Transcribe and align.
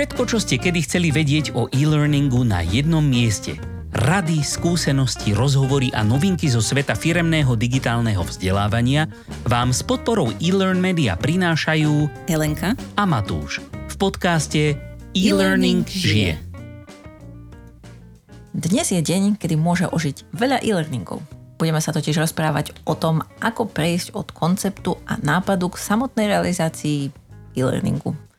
Všetko, 0.00 0.24
čo 0.24 0.40
ste 0.40 0.56
kedy 0.56 0.80
chceli 0.88 1.12
vedieť 1.12 1.52
o 1.52 1.68
e-learningu 1.68 2.40
na 2.40 2.64
jednom 2.64 3.04
mieste. 3.04 3.60
Rady, 3.92 4.40
skúsenosti, 4.40 5.36
rozhovory 5.36 5.92
a 5.92 6.00
novinky 6.00 6.48
zo 6.48 6.64
sveta 6.64 6.96
firemného 6.96 7.52
digitálneho 7.52 8.24
vzdelávania 8.24 9.12
vám 9.44 9.76
s 9.76 9.84
podporou 9.84 10.32
e-learn 10.40 10.80
media 10.80 11.20
prinášajú 11.20 12.08
Helenka 12.32 12.80
a 12.96 13.04
Matúš 13.04 13.60
v 13.92 13.94
podcaste 14.00 14.80
E-Learning 15.12 15.84
žije. 15.84 16.40
Dnes 18.56 18.88
je 18.88 19.04
deň, 19.04 19.36
kedy 19.36 19.60
môže 19.60 19.84
ožiť 19.84 20.32
veľa 20.32 20.64
e-learningov. 20.64 21.20
Budeme 21.60 21.84
sa 21.84 21.92
totiž 21.92 22.24
rozprávať 22.24 22.72
o 22.88 22.96
tom, 22.96 23.20
ako 23.44 23.68
prejsť 23.68 24.16
od 24.16 24.32
konceptu 24.32 24.96
a 25.04 25.20
nápadu 25.20 25.68
k 25.68 25.76
samotnej 25.76 26.32
realizácii 26.32 27.12
e-learningu. 27.52 28.29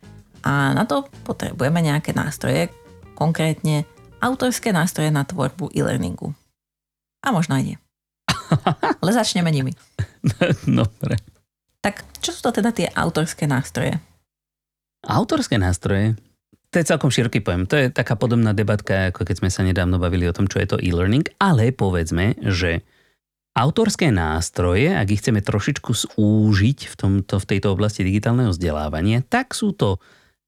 A 0.41 0.73
na 0.73 0.89
to 0.89 1.05
potrebujeme 1.23 1.81
nejaké 1.85 2.17
nástroje, 2.17 2.73
konkrétne 3.13 3.86
autorské 4.21 4.73
nástroje 4.73 5.13
na 5.13 5.25
tvorbu 5.25 5.73
e-learningu. 5.73 6.33
A 7.21 7.29
možno 7.29 7.57
aj 7.57 7.63
nie. 7.63 7.77
Ale 9.01 9.11
začneme 9.13 9.49
nimi. 9.54 9.73
Dobre. 10.65 11.21
Tak 11.82 12.05
čo 12.21 12.29
sú 12.33 12.41
to 12.46 12.61
teda 12.61 12.73
tie 12.73 12.89
autorské 12.93 13.49
nástroje? 13.49 13.97
Autorské 15.01 15.57
nástroje? 15.57 16.18
To 16.71 16.79
je 16.79 16.87
celkom 16.87 17.11
široký 17.11 17.43
pojem. 17.43 17.68
To 17.68 17.75
je 17.75 17.91
taká 17.91 18.15
podobná 18.15 18.55
debatka, 18.55 19.11
ako 19.11 19.27
keď 19.27 19.35
sme 19.43 19.49
sa 19.51 19.65
nedávno 19.65 19.99
bavili 19.99 20.29
o 20.29 20.33
tom, 20.33 20.47
čo 20.47 20.61
je 20.61 20.69
to 20.69 20.77
e-learning, 20.79 21.27
ale 21.41 21.73
povedzme, 21.75 22.37
že 22.47 22.85
autorské 23.51 24.07
nástroje, 24.13 24.96
ak 24.96 25.11
ich 25.11 25.19
chceme 25.19 25.43
trošičku 25.43 25.91
zúžiť 25.91 26.79
v, 26.87 26.96
tomto, 26.96 27.43
v 27.43 27.49
tejto 27.49 27.75
oblasti 27.75 28.07
digitálneho 28.07 28.55
vzdelávania, 28.55 29.19
tak 29.27 29.51
sú 29.51 29.75
to 29.75 29.99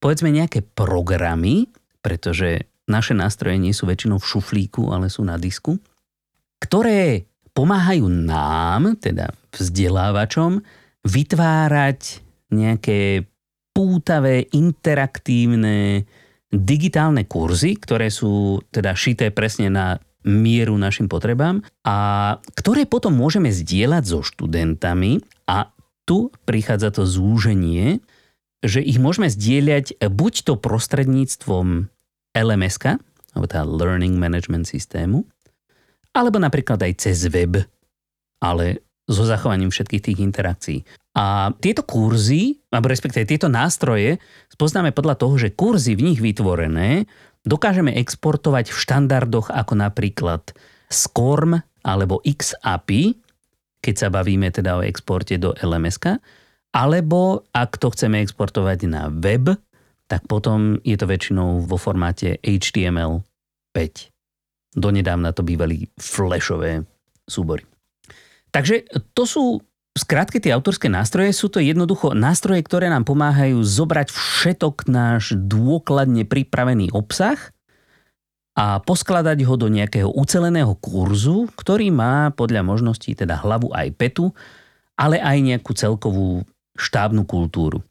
povedzme 0.03 0.35
nejaké 0.35 0.67
programy, 0.75 1.71
pretože 2.03 2.67
naše 2.91 3.16
nástroje 3.16 3.55
nie 3.55 3.71
sú 3.71 3.88
väčšinou 3.88 4.20
v 4.20 4.27
šuflíku, 4.27 4.91
ale 4.91 5.07
sú 5.07 5.23
na 5.23 5.40
disku, 5.40 5.79
ktoré 6.59 7.23
pomáhajú 7.55 8.12
nám, 8.12 8.99
teda 8.99 9.31
vzdelávačom, 9.55 10.59
vytvárať 11.07 12.20
nejaké 12.51 13.24
pútavé, 13.71 14.51
interaktívne, 14.51 16.04
digitálne 16.51 17.24
kurzy, 17.24 17.79
ktoré 17.79 18.12
sú 18.12 18.62
teda 18.70 18.93
šité 18.93 19.31
presne 19.31 19.71
na 19.71 19.98
mieru 20.24 20.76
našim 20.79 21.07
potrebám 21.07 21.63
a 21.84 21.96
ktoré 22.55 22.87
potom 22.87 23.15
môžeme 23.15 23.51
zdieľať 23.51 24.04
so 24.07 24.20
študentami 24.24 25.20
a 25.48 25.71
tu 26.04 26.31
prichádza 26.48 26.91
to 26.91 27.04
zúženie, 27.04 27.99
že 28.63 28.79
ich 28.79 28.97
môžeme 28.97 29.27
zdieľať 29.27 29.99
buď 29.99 30.33
to 30.47 30.53
prostredníctvom 30.55 31.91
lms 32.33 32.77
alebo 33.33 33.45
teda 33.49 33.65
Learning 33.65 34.15
Management 34.15 34.69
systému, 34.69 35.25
alebo 36.13 36.37
napríklad 36.37 36.79
aj 36.79 36.93
cez 37.01 37.25
web, 37.27 37.65
ale 38.39 38.85
so 39.09 39.25
zachovaním 39.25 39.73
všetkých 39.73 40.05
tých 40.05 40.19
interakcií. 40.21 40.79
A 41.17 41.53
tieto 41.61 41.84
kurzy, 41.85 42.61
alebo 42.73 42.89
respektíve 42.89 43.25
tieto 43.25 43.49
nástroje, 43.49 44.17
spoznáme 44.49 44.95
podľa 44.95 45.17
toho, 45.19 45.35
že 45.37 45.53
kurzy 45.53 45.93
v 45.97 46.13
nich 46.13 46.19
vytvorené 46.21 47.05
dokážeme 47.43 47.93
exportovať 47.99 48.71
v 48.71 48.77
štandardoch 48.79 49.51
ako 49.51 49.73
napríklad 49.75 50.55
SCORM 50.87 51.59
alebo 51.84 52.23
XAPI, 52.23 53.17
keď 53.84 53.95
sa 53.97 54.07
bavíme 54.07 54.47
teda 54.53 54.79
o 54.79 54.85
exporte 54.85 55.35
do 55.35 55.51
lms 55.57 56.23
alebo 56.74 57.46
ak 57.54 57.77
to 57.77 57.93
chceme 57.93 58.20
exportovať 58.26 58.90
na 58.90 59.07
web, 59.13 59.54
tak 60.10 60.26
potom 60.26 60.82
je 60.82 60.98
to 60.98 61.05
väčšinou 61.05 61.63
vo 61.63 61.77
formáte 61.77 62.41
HTML5. 62.41 63.77
Donedávna 64.74 65.31
to 65.38 65.46
bývali 65.46 65.85
flashové 66.02 66.84
súbory. 67.30 67.63
Takže 68.50 68.90
to 69.14 69.24
sú 69.24 69.44
Skrátke 69.94 70.42
tie 70.42 70.50
autorské 70.58 70.90
nástroje 70.90 71.30
sú 71.38 71.53
to 71.53 71.62
jednoducho 71.62 72.18
nástroje, 72.18 72.66
ktoré 72.66 72.90
nám 72.90 73.06
pomáhajú 73.06 73.62
zobrať 73.62 74.09
všetok 74.09 74.90
náš 74.90 75.38
dôkladne 75.38 76.26
pripravený 76.26 76.90
obsah 76.97 77.38
a 78.58 78.81
poskladať 78.81 79.46
ho 79.46 79.53
do 79.53 79.70
nejakého 79.70 80.09
uceleného 80.09 80.74
kurzu, 80.81 81.46
ktorý 81.53 81.94
má 81.94 82.34
podľa 82.34 82.66
možností 82.66 83.14
teda 83.14 83.38
hlavu 83.46 83.70
aj 83.70 83.94
petu, 83.94 84.34
ale 84.97 85.22
aj 85.22 85.38
nejakú 85.46 85.78
celkovú 85.78 86.42
štábnu 86.78 87.25
kultúru. 87.28 87.81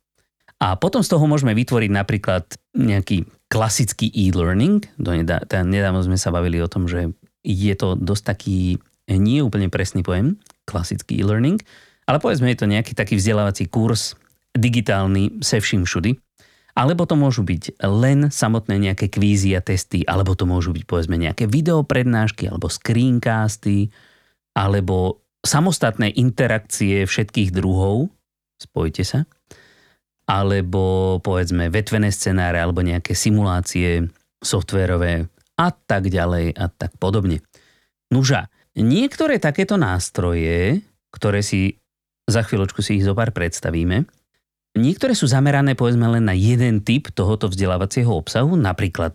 A 0.62 0.78
potom 0.78 1.02
z 1.02 1.10
toho 1.10 1.26
môžeme 1.26 1.58
vytvoriť 1.58 1.90
napríklad 1.90 2.46
nejaký 2.78 3.26
klasický 3.50 4.06
e-learning. 4.14 4.86
Nedávno 4.96 6.00
sme 6.06 6.14
sa 6.14 6.30
bavili 6.30 6.62
o 6.62 6.70
tom, 6.70 6.86
že 6.86 7.10
je 7.42 7.74
to 7.74 7.98
dosť 7.98 8.24
taký 8.24 8.78
nie 9.10 9.42
úplne 9.42 9.66
presný 9.66 10.06
pojem, 10.06 10.38
klasický 10.62 11.18
e-learning, 11.18 11.58
ale 12.06 12.22
povedzme, 12.22 12.46
je 12.54 12.58
to 12.62 12.70
nejaký 12.70 12.94
taký 12.94 13.18
vzdelávací 13.18 13.66
kurz, 13.66 14.14
digitálny, 14.54 15.42
se 15.42 15.58
vším 15.58 15.82
všudy. 15.82 16.14
Alebo 16.72 17.04
to 17.04 17.18
môžu 17.18 17.44
byť 17.44 17.82
len 17.84 18.32
samotné 18.32 18.80
nejaké 18.80 19.12
kvízy 19.12 19.52
a 19.52 19.60
testy, 19.60 20.06
alebo 20.08 20.32
to 20.32 20.48
môžu 20.48 20.72
byť 20.72 20.84
povedzme 20.88 21.20
nejaké 21.20 21.44
videoprednášky, 21.50 22.48
alebo 22.48 22.72
screencasty, 22.72 23.92
alebo 24.56 25.20
samostatné 25.44 26.14
interakcie 26.16 27.04
všetkých 27.04 27.52
druhov, 27.52 28.08
spojite 28.62 29.02
sa, 29.02 29.26
alebo 30.30 31.18
povedzme 31.18 31.66
vetvené 31.68 32.14
scenáre, 32.14 32.62
alebo 32.62 32.80
nejaké 32.80 33.12
simulácie 33.12 34.06
softverové 34.38 35.26
a 35.58 35.68
tak 35.70 36.08
ďalej 36.08 36.54
a 36.54 36.70
tak 36.70 36.94
podobne. 36.98 37.42
Nuža, 38.14 38.46
niektoré 38.78 39.42
takéto 39.42 39.74
nástroje, 39.74 40.80
ktoré 41.12 41.42
si 41.42 41.82
za 42.26 42.46
chvíľočku 42.46 42.80
si 42.80 43.02
ich 43.02 43.06
zopár 43.06 43.34
predstavíme. 43.34 44.06
Niektoré 44.72 45.12
sú 45.12 45.28
zamerané 45.28 45.76
povedzme 45.76 46.08
len 46.16 46.24
na 46.24 46.32
jeden 46.32 46.80
typ 46.80 47.12
tohoto 47.12 47.50
vzdelávacieho 47.50 48.08
obsahu, 48.08 48.56
napríklad 48.56 49.12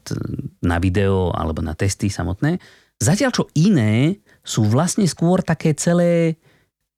na 0.62 0.78
video 0.78 1.34
alebo 1.34 1.66
na 1.66 1.74
testy 1.74 2.14
samotné. 2.14 2.62
Zatiaľ 3.02 3.32
čo 3.34 3.44
iné 3.58 4.22
sú 4.46 4.70
vlastne 4.70 5.10
skôr 5.10 5.42
také 5.42 5.74
celé 5.74 6.38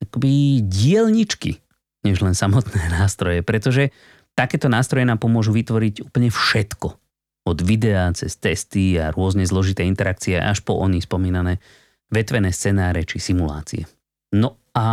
akoby 0.00 0.64
dielničky, 0.64 1.60
než 2.04 2.24
len 2.24 2.34
samotné 2.36 2.90
nástroje, 2.98 3.40
pretože 3.44 3.92
takéto 4.34 4.70
nástroje 4.70 5.04
nám 5.04 5.20
pomôžu 5.20 5.52
vytvoriť 5.52 6.06
úplne 6.06 6.28
všetko. 6.32 6.88
Od 7.40 7.58
videa 7.64 8.12
cez 8.12 8.36
testy 8.36 9.00
a 9.00 9.10
rôzne 9.10 9.48
zložité 9.48 9.88
interakcie 9.88 10.36
až 10.36 10.60
po 10.60 10.76
oni 10.76 11.00
spomínané 11.00 11.56
vetvené 12.12 12.52
scenáre 12.52 13.06
či 13.08 13.16
simulácie. 13.16 13.88
No 14.36 14.60
a 14.76 14.86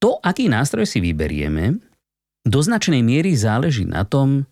to, 0.00 0.16
aký 0.24 0.48
nástroj 0.48 0.88
si 0.88 0.98
vyberieme, 1.04 1.76
do 2.40 2.60
značnej 2.64 3.04
miery 3.04 3.36
záleží 3.36 3.84
na 3.84 4.08
tom, 4.08 4.48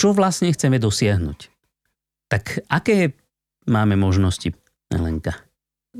čo 0.00 0.16
vlastne 0.16 0.48
chceme 0.50 0.80
dosiahnuť. 0.80 1.38
Tak 2.32 2.64
aké 2.72 3.12
máme 3.68 3.94
možnosti, 3.94 4.56
Helenka? 4.88 5.36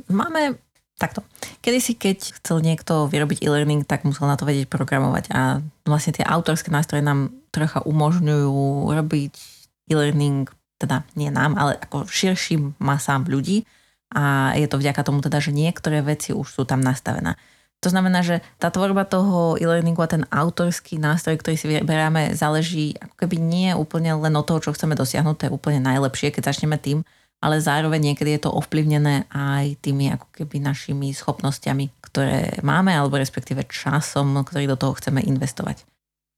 Máme 0.09 0.59
takto. 0.99 1.27
Kedy 1.61 1.79
si, 1.83 1.93
keď 1.99 2.39
chcel 2.41 2.63
niekto 2.63 3.11
vyrobiť 3.11 3.43
e-learning, 3.43 3.83
tak 3.83 4.07
musel 4.07 4.31
na 4.31 4.39
to 4.39 4.47
vedieť 4.47 4.71
programovať 4.71 5.25
a 5.35 5.59
vlastne 5.85 6.15
tie 6.15 6.25
autorské 6.25 6.71
nástroje 6.71 7.03
nám 7.03 7.35
trocha 7.51 7.83
umožňujú 7.83 8.91
robiť 8.95 9.35
e-learning, 9.91 10.47
teda 10.79 11.03
nie 11.19 11.31
nám, 11.35 11.59
ale 11.59 11.79
ako 11.79 12.07
širším 12.07 12.79
masám 12.79 13.27
ľudí 13.27 13.67
a 14.15 14.55
je 14.55 14.67
to 14.71 14.79
vďaka 14.79 15.03
tomu 15.03 15.19
teda, 15.19 15.43
že 15.43 15.51
niektoré 15.51 15.99
veci 16.01 16.31
už 16.31 16.47
sú 16.47 16.63
tam 16.63 16.79
nastavené. 16.79 17.35
To 17.83 17.93
znamená, 17.93 18.25
že 18.25 18.41
tá 18.57 18.73
tvorba 18.73 19.05
toho 19.05 19.61
e-learningu 19.61 20.01
a 20.01 20.09
ten 20.09 20.25
autorský 20.33 20.97
nástroj, 20.97 21.37
ktorý 21.37 21.57
si 21.61 21.69
vyberáme, 21.69 22.33
záleží 22.33 22.97
ako 22.97 23.15
keby 23.21 23.37
nie 23.37 23.71
úplne 23.77 24.17
len 24.17 24.33
od 24.41 24.47
toho, 24.49 24.63
čo 24.65 24.73
chceme 24.73 24.97
dosiahnuť, 24.97 25.37
to 25.37 25.45
je 25.51 25.55
úplne 25.55 25.85
najlepšie, 25.85 26.33
keď 26.33 26.49
začneme 26.49 26.81
tým, 26.81 27.05
ale 27.41 27.61
zároveň 27.61 28.13
niekedy 28.13 28.37
je 28.39 28.49
to 28.49 28.55
ovplyvnené 28.57 29.29
aj 29.33 29.79
tými 29.85 30.13
ako 30.13 30.29
keby 30.33 30.61
našimi 30.63 31.13
schopnosťami, 31.13 31.91
ktoré 32.01 32.63
máme, 32.65 32.95
alebo 32.95 33.21
respektíve 33.21 33.69
časom, 33.69 34.33
ktorý 34.41 34.71
do 34.71 34.81
toho 34.81 34.97
chceme 34.97 35.21
investovať. 35.21 35.85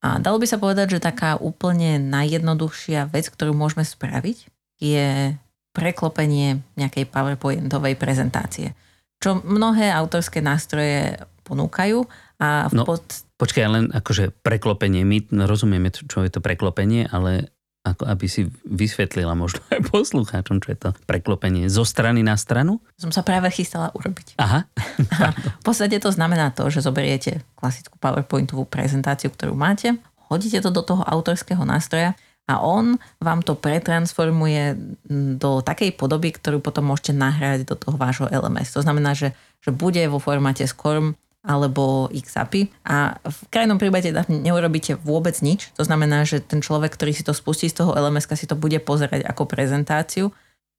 A 0.03 0.21
dalo 0.21 0.37
by 0.37 0.45
sa 0.45 0.61
povedať, 0.61 0.97
že 0.97 1.05
taká 1.05 1.39
úplne 1.41 1.97
najjednoduchšia 1.97 3.09
vec, 3.09 3.27
ktorú 3.33 3.55
môžeme 3.57 3.81
spraviť, 3.81 4.37
je 4.77 5.33
preklopenie 5.73 6.61
nejakej 6.77 7.09
PowerPointovej 7.09 7.97
prezentácie. 7.97 8.77
Čo 9.17 9.41
mnohé 9.41 9.89
autorské 9.89 10.41
nástroje 10.41 11.17
ponúkajú. 11.41 12.05
A 12.37 12.69
v 12.69 12.73
no, 12.77 12.85
pod... 12.85 13.01
počkaj, 13.41 13.65
len 13.65 13.85
akože 13.89 14.29
preklopenie, 14.45 15.01
my 15.01 15.25
rozumieme, 15.49 15.89
čo 15.89 16.21
je 16.21 16.29
to 16.29 16.43
preklopenie, 16.43 17.09
ale 17.09 17.49
ako 17.93 18.03
aby 18.09 18.25
si 18.27 18.49
vysvetlila 18.65 19.37
možno 19.37 19.63
aj 19.71 19.87
poslucháčom, 19.87 20.59
čo 20.63 20.69
je 20.73 20.79
to 20.79 20.89
preklopenie 21.05 21.71
zo 21.71 21.87
strany 21.87 22.25
na 22.25 22.35
stranu? 22.35 22.83
Som 22.99 23.13
sa 23.13 23.23
práve 23.23 23.47
chystala 23.53 23.93
urobiť. 23.95 24.35
Aha. 24.39 24.67
Aha. 25.13 25.29
V 25.61 25.63
podstate 25.63 25.99
to 26.01 26.11
znamená 26.11 26.51
to, 26.51 26.67
že 26.67 26.83
zoberiete 26.83 27.43
klasickú 27.55 27.95
PowerPointovú 28.01 28.67
prezentáciu, 28.67 29.31
ktorú 29.31 29.55
máte, 29.55 29.95
hodíte 30.27 30.59
to 30.59 30.69
do 30.71 30.83
toho 30.83 31.03
autorského 31.03 31.63
nástroja 31.63 32.15
a 32.47 32.63
on 32.63 32.95
vám 33.19 33.43
to 33.43 33.59
pretransformuje 33.59 34.95
do 35.35 35.59
takej 35.59 35.99
podoby, 35.99 36.31
ktorú 36.31 36.63
potom 36.63 36.87
môžete 36.87 37.11
nahrať 37.11 37.67
do 37.67 37.75
toho 37.75 37.99
vášho 37.99 38.31
LMS. 38.31 38.71
To 38.71 38.81
znamená, 38.83 39.11
že, 39.11 39.35
že 39.59 39.75
bude 39.75 39.99
vo 40.07 40.23
formáte 40.23 40.63
SCORM 40.63 41.19
alebo 41.45 42.11
XAPI 42.11 42.69
a 42.83 43.21
v 43.23 43.39
krajnom 43.53 43.79
prípade 43.79 44.11
neurobíte 44.27 44.99
vôbec 44.99 45.37
nič. 45.39 45.71
To 45.79 45.85
znamená, 45.85 46.27
že 46.27 46.43
ten 46.43 46.59
človek, 46.59 46.91
ktorý 46.91 47.15
si 47.15 47.23
to 47.23 47.31
spustí 47.31 47.71
z 47.71 47.83
toho 47.83 47.95
LMS, 47.95 48.27
si 48.35 48.49
to 48.49 48.57
bude 48.57 48.75
pozerať 48.83 49.23
ako 49.23 49.47
prezentáciu 49.47 50.33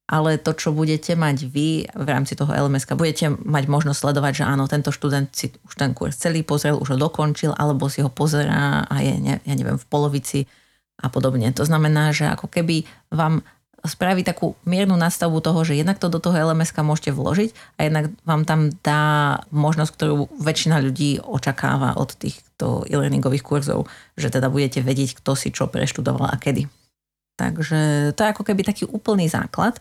ale 0.09 0.41
to, 0.41 0.57
čo 0.57 0.73
budete 0.73 1.13
mať 1.13 1.45
vy 1.45 1.85
v 1.85 2.07
rámci 2.09 2.33
toho 2.33 2.49
LMS, 2.49 2.89
budete 2.97 3.29
mať 3.29 3.63
možnosť 3.69 3.99
sledovať, 4.01 4.41
že 4.41 4.43
áno, 4.49 4.65
tento 4.65 4.89
študent 4.89 5.29
si 5.29 5.53
už 5.69 5.77
ten 5.77 5.93
kurz 5.93 6.17
celý 6.17 6.41
pozrel, 6.41 6.81
už 6.81 6.97
ho 6.97 6.97
dokončil, 6.97 7.53
alebo 7.53 7.85
si 7.93 8.01
ho 8.01 8.09
pozerá 8.09 8.89
a 8.89 8.95
je, 9.05 9.13
ne, 9.21 9.37
ja 9.37 9.53
neviem, 9.53 9.77
v 9.77 9.85
polovici 9.85 10.49
a 10.97 11.13
podobne. 11.13 11.53
To 11.53 11.61
znamená, 11.61 12.09
že 12.09 12.25
ako 12.25 12.49
keby 12.49 12.89
vám 13.13 13.45
spraví 13.87 14.27
takú 14.27 14.59
miernu 14.67 14.99
nastavbu 14.99 15.39
toho, 15.39 15.63
že 15.63 15.79
jednak 15.79 15.99
to 16.01 16.11
do 16.11 16.19
toho 16.19 16.35
LMS 16.35 16.75
môžete 16.75 17.15
vložiť 17.15 17.49
a 17.79 17.87
jednak 17.87 18.11
vám 18.27 18.43
tam 18.43 18.73
dá 18.83 19.03
možnosť, 19.55 19.91
ktorú 19.95 20.15
väčšina 20.39 20.83
ľudí 20.83 21.23
očakáva 21.23 21.95
od 21.95 22.11
týchto 22.19 22.83
e-learningových 22.91 23.45
kurzov, 23.45 23.87
že 24.19 24.27
teda 24.27 24.51
budete 24.51 24.83
vedieť, 24.83 25.23
kto 25.23 25.31
si 25.39 25.55
čo 25.55 25.71
preštudoval 25.71 26.27
a 26.27 26.35
kedy. 26.35 26.67
Takže 27.39 28.11
to 28.15 28.19
je 28.19 28.31
ako 28.35 28.43
keby 28.43 28.67
taký 28.67 28.83
úplný 28.83 29.31
základ. 29.31 29.79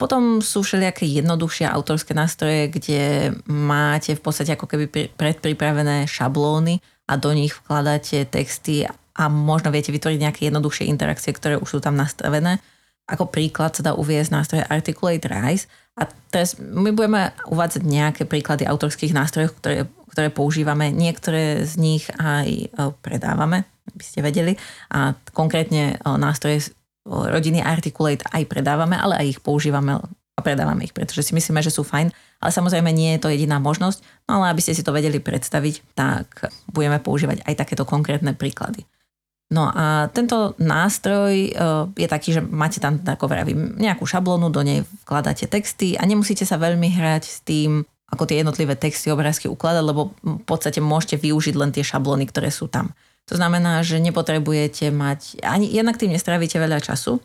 Potom 0.00 0.40
sú 0.40 0.64
všelijaké 0.64 1.04
jednoduchšie 1.04 1.68
autorské 1.68 2.16
nástroje, 2.16 2.72
kde 2.72 3.36
máte 3.44 4.16
v 4.16 4.22
podstate 4.24 4.56
ako 4.56 4.64
keby 4.64 5.12
predpripravené 5.12 6.08
šablóny 6.08 6.80
a 7.04 7.20
do 7.20 7.36
nich 7.36 7.52
vkladáte 7.52 8.24
texty 8.24 8.88
a 8.88 9.24
možno 9.28 9.68
viete 9.68 9.92
vytvoriť 9.92 10.16
nejaké 10.16 10.40
jednoduchšie 10.48 10.88
interakcie, 10.88 11.36
ktoré 11.36 11.60
už 11.60 11.68
sú 11.68 11.78
tam 11.84 12.00
nastavené. 12.00 12.64
Ako 13.10 13.26
príklad 13.26 13.74
sa 13.74 13.82
dá 13.82 13.92
uviezť 13.98 14.30
nástroje 14.30 14.62
Articulate 14.70 15.26
Rise 15.26 15.66
a 15.98 16.06
teraz 16.30 16.54
my 16.56 16.94
budeme 16.94 17.34
uvádzať 17.50 17.82
nejaké 17.82 18.22
príklady 18.24 18.64
autorských 18.64 19.10
nástrojov, 19.10 19.58
ktoré, 19.58 19.90
ktoré 20.14 20.28
používame. 20.30 20.94
Niektoré 20.94 21.66
z 21.66 21.74
nich 21.76 22.06
aj 22.16 22.48
e, 22.48 22.66
predávame, 23.02 23.66
aby 23.90 24.02
ste 24.06 24.22
vedeli. 24.22 24.54
A 24.94 25.18
konkrétne 25.34 25.98
e, 25.98 26.06
nástroje 26.06 26.70
rodiny 27.04 27.58
Articulate 27.60 28.22
aj 28.30 28.46
predávame, 28.46 28.94
ale 28.94 29.18
aj 29.18 29.26
ich 29.26 29.40
používame 29.42 29.98
a 30.38 30.40
predávame 30.40 30.88
ich, 30.88 30.94
pretože 30.96 31.26
si 31.26 31.32
myslíme, 31.36 31.60
že 31.60 31.74
sú 31.74 31.84
fajn. 31.84 32.14
Ale 32.40 32.50
samozrejme 32.54 32.88
nie 32.94 33.18
je 33.18 33.22
to 33.26 33.28
jediná 33.28 33.60
možnosť, 33.60 34.00
no 34.30 34.40
ale 34.40 34.56
aby 34.56 34.64
ste 34.64 34.72
si 34.72 34.80
to 34.80 34.96
vedeli 34.96 35.20
predstaviť, 35.20 35.92
tak 35.92 36.48
budeme 36.72 36.96
používať 36.96 37.44
aj 37.44 37.54
takéto 37.60 37.84
konkrétne 37.84 38.32
príklady. 38.32 38.88
No 39.50 39.66
a 39.66 40.06
tento 40.14 40.54
nástroj 40.62 41.34
e, 41.34 41.50
je 41.98 42.06
taký, 42.06 42.38
že 42.38 42.40
máte 42.40 42.78
tam, 42.78 43.02
ako 43.02 43.26
vravím, 43.26 43.74
nejakú 43.82 44.06
šablónu, 44.06 44.46
do 44.46 44.62
nej 44.62 44.86
vkladáte 45.02 45.50
texty 45.50 45.98
a 45.98 46.06
nemusíte 46.06 46.46
sa 46.46 46.54
veľmi 46.54 46.86
hrať 46.86 47.22
s 47.26 47.42
tým, 47.42 47.82
ako 48.14 48.30
tie 48.30 48.46
jednotlivé 48.46 48.78
texty, 48.78 49.10
obrázky 49.10 49.50
ukladať, 49.50 49.82
lebo 49.82 50.14
v 50.22 50.44
podstate 50.46 50.78
môžete 50.78 51.18
využiť 51.18 51.54
len 51.58 51.74
tie 51.74 51.82
šablóny, 51.82 52.30
ktoré 52.30 52.54
sú 52.54 52.70
tam. 52.70 52.94
To 53.26 53.34
znamená, 53.34 53.82
že 53.82 53.98
nepotrebujete 53.98 54.94
mať, 54.94 55.42
ani 55.42 55.66
jednak 55.66 55.98
tým 55.98 56.14
nestravíte 56.14 56.58
veľa 56.58 56.78
času 56.78 57.18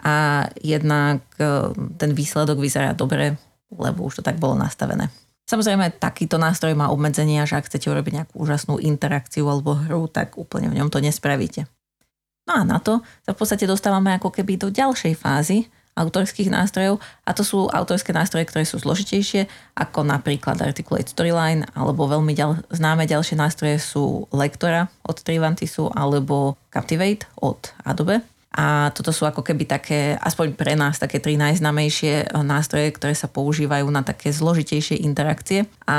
a 0.00 0.48
jednak 0.64 1.20
e, 1.36 1.76
ten 2.00 2.16
výsledok 2.16 2.56
vyzerá 2.56 2.96
dobre, 2.96 3.36
lebo 3.68 4.08
už 4.08 4.20
to 4.20 4.22
tak 4.24 4.40
bolo 4.40 4.56
nastavené. 4.56 5.12
Samozrejme, 5.46 6.02
takýto 6.02 6.42
nástroj 6.42 6.74
má 6.74 6.90
obmedzenia, 6.90 7.46
že 7.46 7.54
ak 7.54 7.70
chcete 7.70 7.86
urobiť 7.86 8.12
nejakú 8.18 8.34
úžasnú 8.34 8.82
interakciu 8.82 9.46
alebo 9.46 9.78
hru, 9.78 10.10
tak 10.10 10.34
úplne 10.34 10.66
v 10.66 10.82
ňom 10.82 10.90
to 10.90 10.98
nespravíte. 10.98 11.70
No 12.50 12.58
a 12.58 12.62
na 12.66 12.82
to 12.82 13.02
sa 13.22 13.30
v 13.34 13.38
podstate 13.38 13.66
dostávame 13.66 14.10
ako 14.14 14.34
keby 14.34 14.58
do 14.58 14.74
ďalšej 14.74 15.14
fázy, 15.14 15.70
autorských 15.96 16.52
nástrojov 16.52 17.00
a 17.24 17.32
to 17.32 17.40
sú 17.40 17.72
autorské 17.72 18.12
nástroje, 18.12 18.44
ktoré 18.44 18.68
sú 18.68 18.76
zložitejšie, 18.76 19.48
ako 19.80 20.04
napríklad 20.04 20.60
Articulate 20.60 21.08
Storyline 21.08 21.64
alebo 21.72 22.04
veľmi 22.04 22.36
ďal, 22.36 22.68
známe 22.68 23.08
ďalšie 23.08 23.40
nástroje 23.40 23.80
sú 23.80 24.28
Lektora 24.28 24.92
od 25.08 25.16
Trivantisu 25.16 25.88
alebo 25.96 26.60
Captivate 26.68 27.24
od 27.40 27.72
Adobe. 27.80 28.20
A 28.56 28.88
toto 28.96 29.12
sú 29.12 29.28
ako 29.28 29.44
keby 29.44 29.68
také, 29.68 30.16
aspoň 30.16 30.56
pre 30.56 30.72
nás, 30.72 30.96
také 30.96 31.20
tri 31.20 31.36
najznamejšie 31.36 32.14
eh, 32.24 32.28
nástroje, 32.40 32.88
ktoré 32.96 33.12
sa 33.12 33.28
používajú 33.28 33.86
na 33.92 34.00
také 34.00 34.32
zložitejšie 34.32 35.04
interakcie. 35.04 35.68
A 35.84 35.98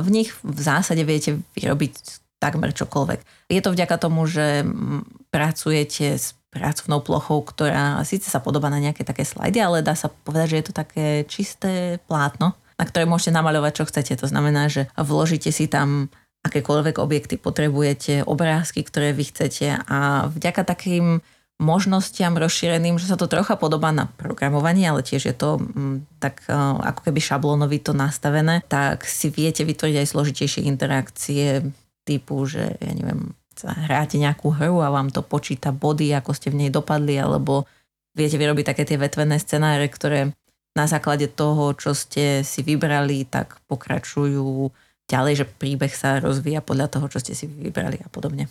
v 0.00 0.08
nich 0.08 0.32
v 0.40 0.60
zásade 0.60 1.04
viete 1.04 1.36
vyrobiť 1.52 2.24
takmer 2.40 2.72
čokoľvek. 2.72 3.50
Je 3.50 3.60
to 3.60 3.74
vďaka 3.74 3.96
tomu, 3.98 4.24
že 4.24 4.62
mm, 4.62 5.28
pracujete 5.34 6.16
s 6.16 6.38
pracovnou 6.48 7.04
plochou, 7.04 7.44
ktorá 7.44 8.00
síce 8.08 8.32
sa 8.32 8.40
podobá 8.40 8.72
na 8.72 8.80
nejaké 8.80 9.04
také 9.04 9.26
slajdy, 9.26 9.58
ale 9.60 9.84
dá 9.84 9.92
sa 9.92 10.08
povedať, 10.08 10.56
že 10.56 10.58
je 10.58 10.66
to 10.66 10.74
také 10.74 11.06
čisté 11.28 12.00
plátno, 12.08 12.56
na 12.80 12.84
ktoré 12.88 13.04
môžete 13.04 13.36
namaľovať, 13.36 13.72
čo 13.76 13.84
chcete. 13.90 14.16
To 14.24 14.26
znamená, 14.30 14.72
že 14.72 14.88
vložíte 14.96 15.52
si 15.52 15.68
tam 15.68 16.08
akékoľvek 16.46 16.96
objekty, 17.02 17.34
potrebujete 17.36 18.24
obrázky, 18.24 18.86
ktoré 18.86 19.12
vy 19.12 19.28
chcete 19.28 19.82
a 19.84 20.30
vďaka 20.30 20.62
takým 20.64 21.20
možnostiam 21.58 22.38
rozšíreným, 22.38 23.02
že 23.02 23.10
sa 23.10 23.18
to 23.18 23.26
trocha 23.26 23.58
podobá 23.58 23.90
na 23.90 24.06
programovanie, 24.06 24.86
ale 24.86 25.02
tiež 25.02 25.22
je 25.26 25.34
to 25.34 25.58
mm, 25.58 26.06
tak 26.22 26.46
e, 26.46 26.54
ako 26.54 27.10
keby 27.10 27.18
šablónovito 27.18 27.90
nastavené, 27.90 28.62
tak 28.70 29.02
si 29.02 29.26
viete 29.26 29.66
vytvoriť 29.66 29.96
aj 29.98 30.10
zložitejšie 30.14 30.62
interakcie 30.70 31.66
typu, 32.06 32.46
že 32.46 32.78
ja 32.78 32.92
neviem, 32.94 33.34
hráte 33.66 34.22
nejakú 34.22 34.54
hru 34.54 34.78
a 34.86 34.94
vám 34.94 35.10
to 35.10 35.26
počíta 35.26 35.74
body, 35.74 36.14
ako 36.14 36.30
ste 36.30 36.54
v 36.54 36.66
nej 36.66 36.70
dopadli, 36.70 37.18
alebo 37.18 37.66
viete 38.14 38.38
vyrobiť 38.38 38.64
také 38.70 38.86
tie 38.86 38.94
vetvené 38.94 39.42
scenáre, 39.42 39.90
ktoré 39.90 40.30
na 40.78 40.86
základe 40.86 41.26
toho, 41.26 41.74
čo 41.74 41.90
ste 41.90 42.46
si 42.46 42.62
vybrali, 42.62 43.26
tak 43.26 43.58
pokračujú 43.66 44.70
ďalej, 45.10 45.42
že 45.42 45.50
príbeh 45.58 45.90
sa 45.90 46.22
rozvíja 46.22 46.62
podľa 46.62 46.86
toho, 46.86 47.10
čo 47.10 47.18
ste 47.18 47.34
si 47.34 47.50
vybrali 47.50 47.98
a 47.98 48.06
podobne. 48.06 48.46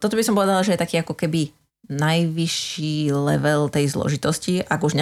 Toto 0.00 0.16
by 0.16 0.24
som 0.24 0.32
povedala, 0.32 0.64
že 0.64 0.72
je 0.72 0.80
taký 0.80 1.04
ako 1.04 1.12
keby 1.12 1.52
najvyšší 1.88 3.12
level 3.12 3.72
tej 3.72 3.88
zložitosti, 3.88 4.60
ak 4.60 4.80
už 4.84 4.92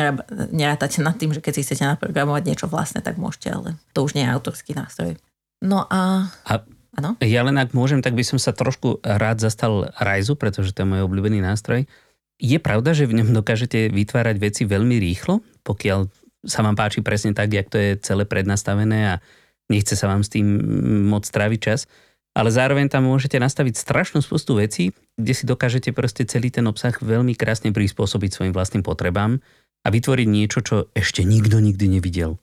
nerátate 0.55 1.03
nad 1.03 1.19
tým, 1.19 1.35
že 1.35 1.43
keď 1.43 1.53
si 1.59 1.65
chcete 1.67 1.85
naprogramovať 1.85 2.43
niečo 2.47 2.67
vlastné, 2.71 3.03
tak 3.03 3.19
môžete, 3.19 3.51
ale 3.51 3.69
to 3.91 4.07
už 4.07 4.15
nie 4.15 4.23
je 4.23 4.33
autorský 4.33 4.75
nástroj. 4.79 5.19
No 5.63 5.87
a... 5.91 6.31
A 6.47 6.63
Ano? 6.97 7.13
Ja 7.21 7.45
len 7.45 7.61
ak 7.61 7.77
môžem, 7.77 8.01
tak 8.01 8.17
by 8.17 8.25
som 8.25 8.41
sa 8.41 8.57
trošku 8.57 9.05
rád 9.05 9.37
zastal 9.37 9.93
Rajzu, 10.01 10.33
pretože 10.33 10.73
to 10.73 10.83
je 10.83 10.89
môj 10.89 11.05
obľúbený 11.05 11.45
nástroj. 11.45 11.85
Je 12.41 12.57
pravda, 12.57 12.97
že 12.97 13.05
v 13.05 13.21
ňom 13.21 13.37
dokážete 13.37 13.93
vytvárať 13.93 14.37
veci 14.41 14.65
veľmi 14.65 14.97
rýchlo, 14.97 15.45
pokiaľ 15.61 16.09
sa 16.49 16.65
vám 16.65 16.73
páči 16.73 17.05
presne 17.05 17.37
tak, 17.37 17.53
jak 17.53 17.69
to 17.69 17.77
je 17.77 18.01
celé 18.01 18.25
prednastavené 18.25 19.13
a 19.13 19.15
nechce 19.69 19.93
sa 19.93 20.09
vám 20.09 20.25
s 20.25 20.33
tým 20.33 20.49
moc 21.05 21.29
tráviť 21.29 21.61
čas. 21.61 21.85
Ale 22.33 22.49
zároveň 22.49 22.89
tam 22.89 23.09
môžete 23.09 23.37
nastaviť 23.37 23.77
strašnú 23.77 24.25
spustu 24.25 24.57
vecí, 24.57 24.97
kde 25.17 25.33
si 25.33 25.45
dokážete 25.49 25.91
proste 25.97 26.29
celý 26.29 26.53
ten 26.53 26.65
obsah 26.69 26.93
veľmi 26.93 27.33
krásne 27.33 27.73
prispôsobiť 27.73 28.31
svojim 28.33 28.53
vlastným 28.53 28.85
potrebám 28.85 29.41
a 29.83 29.89
vytvoriť 29.89 30.29
niečo, 30.29 30.61
čo 30.61 30.77
ešte 30.93 31.25
nikto 31.25 31.59
nikdy 31.61 31.99
nevidel. 31.99 32.37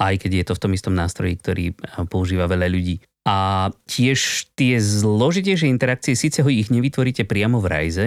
Aj 0.00 0.16
keď 0.16 0.30
je 0.32 0.44
to 0.46 0.56
v 0.56 0.62
tom 0.62 0.72
istom 0.72 0.94
nástroji, 0.96 1.36
ktorý 1.36 1.64
používa 2.08 2.48
veľa 2.48 2.72
ľudí. 2.72 3.04
A 3.28 3.68
tiež 3.84 4.48
tie 4.56 4.80
zložitejšie 4.80 5.68
interakcie, 5.68 6.16
síce 6.16 6.40
ho 6.40 6.48
ich 6.48 6.72
nevytvoríte 6.72 7.28
priamo 7.28 7.60
v 7.60 7.68
Rise, 7.68 8.06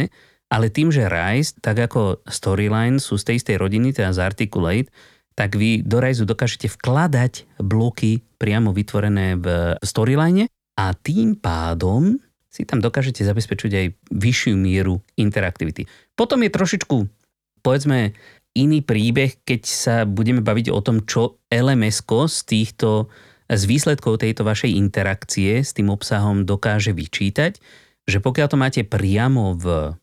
ale 0.50 0.74
tým, 0.74 0.90
že 0.90 1.06
Rise, 1.06 1.54
tak 1.62 1.86
ako 1.86 2.26
Storyline, 2.26 2.98
sú 2.98 3.22
z 3.22 3.30
tej 3.30 3.36
istej 3.42 3.58
rodiny, 3.62 3.94
teda 3.94 4.10
z 4.10 4.20
Articulate, 4.26 4.90
tak 5.34 5.58
vy 5.58 5.82
do 5.82 6.02
Rise 6.02 6.26
dokážete 6.26 6.70
vkladať 6.70 7.62
bloky 7.62 8.22
priamo 8.38 8.74
vytvorené 8.74 9.38
v 9.38 9.78
Storyline 9.82 10.50
a 10.78 10.94
tým 10.98 11.38
pádom 11.38 12.18
si 12.54 12.70
tam 12.70 12.78
dokážete 12.78 13.26
zabezpečiť 13.26 13.72
aj 13.74 13.88
vyššiu 14.14 14.54
mieru 14.54 15.02
interaktivity. 15.18 15.90
Potom 16.14 16.46
je 16.46 16.54
trošičku, 16.54 16.98
povedzme, 17.66 18.14
iný 18.54 18.86
príbeh, 18.86 19.42
keď 19.42 19.62
sa 19.66 19.96
budeme 20.06 20.46
baviť 20.46 20.70
o 20.70 20.78
tom, 20.86 21.02
čo 21.02 21.42
LMS 21.50 22.06
z 22.06 22.40
týchto 22.46 23.10
z 23.50 23.64
výsledkov 23.68 24.24
tejto 24.24 24.48
vašej 24.48 24.72
interakcie 24.72 25.62
s 25.62 25.76
tým 25.76 25.92
obsahom 25.92 26.48
dokáže 26.48 26.96
vyčítať, 26.96 27.60
že 28.08 28.18
pokiaľ 28.24 28.48
to 28.48 28.58
máte 28.58 28.82
priamo 28.88 29.56
v, 29.60 29.96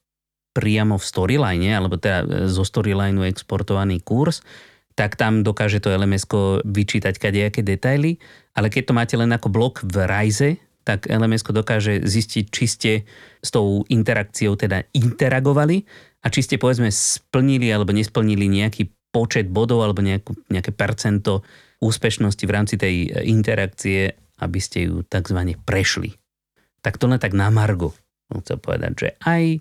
priamo 0.52 1.00
v 1.00 1.04
storyline, 1.04 1.70
alebo 1.72 1.96
teda 1.96 2.48
zo 2.48 2.64
storylineu 2.64 3.24
exportovaný 3.24 4.04
kurz, 4.04 4.44
tak 4.92 5.16
tam 5.16 5.40
dokáže 5.40 5.80
to 5.80 5.88
lms 5.88 6.28
vyčítať 6.68 7.16
kadejaké 7.16 7.64
detaily, 7.64 8.20
ale 8.52 8.68
keď 8.68 8.92
to 8.92 8.96
máte 8.96 9.14
len 9.16 9.32
ako 9.32 9.48
blok 9.48 9.80
v 9.80 9.96
Rise, 10.04 10.50
tak 10.84 11.06
lms 11.06 11.44
dokáže 11.44 12.04
zistiť, 12.04 12.44
či 12.48 12.64
ste 12.66 12.92
s 13.40 13.50
tou 13.52 13.84
interakciou 13.86 14.56
teda 14.56 14.84
interagovali 14.96 15.84
a 16.24 16.26
či 16.28 16.44
ste 16.44 16.56
povedzme 16.56 16.88
splnili 16.88 17.68
alebo 17.72 17.92
nesplnili 17.92 18.48
nejaký 18.48 18.88
počet 19.10 19.50
bodov 19.50 19.82
alebo 19.82 20.00
nejakú, 20.00 20.36
nejaké 20.48 20.70
percento 20.70 21.42
úspešnosti 21.82 22.44
v 22.44 22.54
rámci 22.54 22.74
tej 22.78 22.94
e, 23.08 23.26
interakcie, 23.26 24.14
aby 24.40 24.60
ste 24.60 24.88
ju 24.88 25.02
tzv. 25.04 25.56
prešli. 25.66 26.14
Tak 26.80 26.96
to 26.96 27.08
len 27.10 27.20
tak 27.20 27.36
na 27.36 27.50
margo. 27.52 27.92
Chcem 28.30 28.62
povedať, 28.62 28.92
že 28.96 29.08
aj 29.26 29.58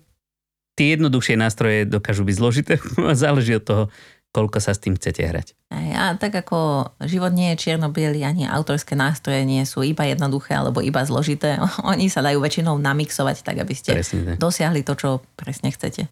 tie 0.77 0.95
jednoduchšie 0.95 1.35
nástroje 1.35 1.83
dokážu 1.89 2.23
byť 2.23 2.35
zložité, 2.37 2.73
záleží 3.17 3.57
od 3.57 3.65
toho, 3.65 3.83
koľko 4.29 4.61
sa 4.61 4.77
s 4.77 4.81
tým 4.81 4.95
chcete 4.95 5.25
hrať. 5.25 5.47
A 5.73 6.15
tak 6.15 6.31
ako 6.31 6.89
život 7.05 7.33
nie 7.35 7.53
je 7.53 7.69
čierno 7.69 7.91
ani 7.91 8.47
autorské 8.47 8.95
nástroje 8.95 9.43
nie 9.43 9.61
sú 9.67 9.83
iba 9.83 10.05
jednoduché 10.07 10.55
alebo 10.55 10.79
iba 10.79 11.03
zložité. 11.03 11.59
Oni 11.91 12.07
sa 12.07 12.23
dajú 12.23 12.39
väčšinou 12.39 12.77
namixovať 12.79 13.43
tak, 13.43 13.61
aby 13.61 13.73
ste 13.75 13.99
dosiahli 14.37 14.85
to, 14.85 14.93
čo 14.95 15.09
presne 15.35 15.73
chcete. 15.73 16.07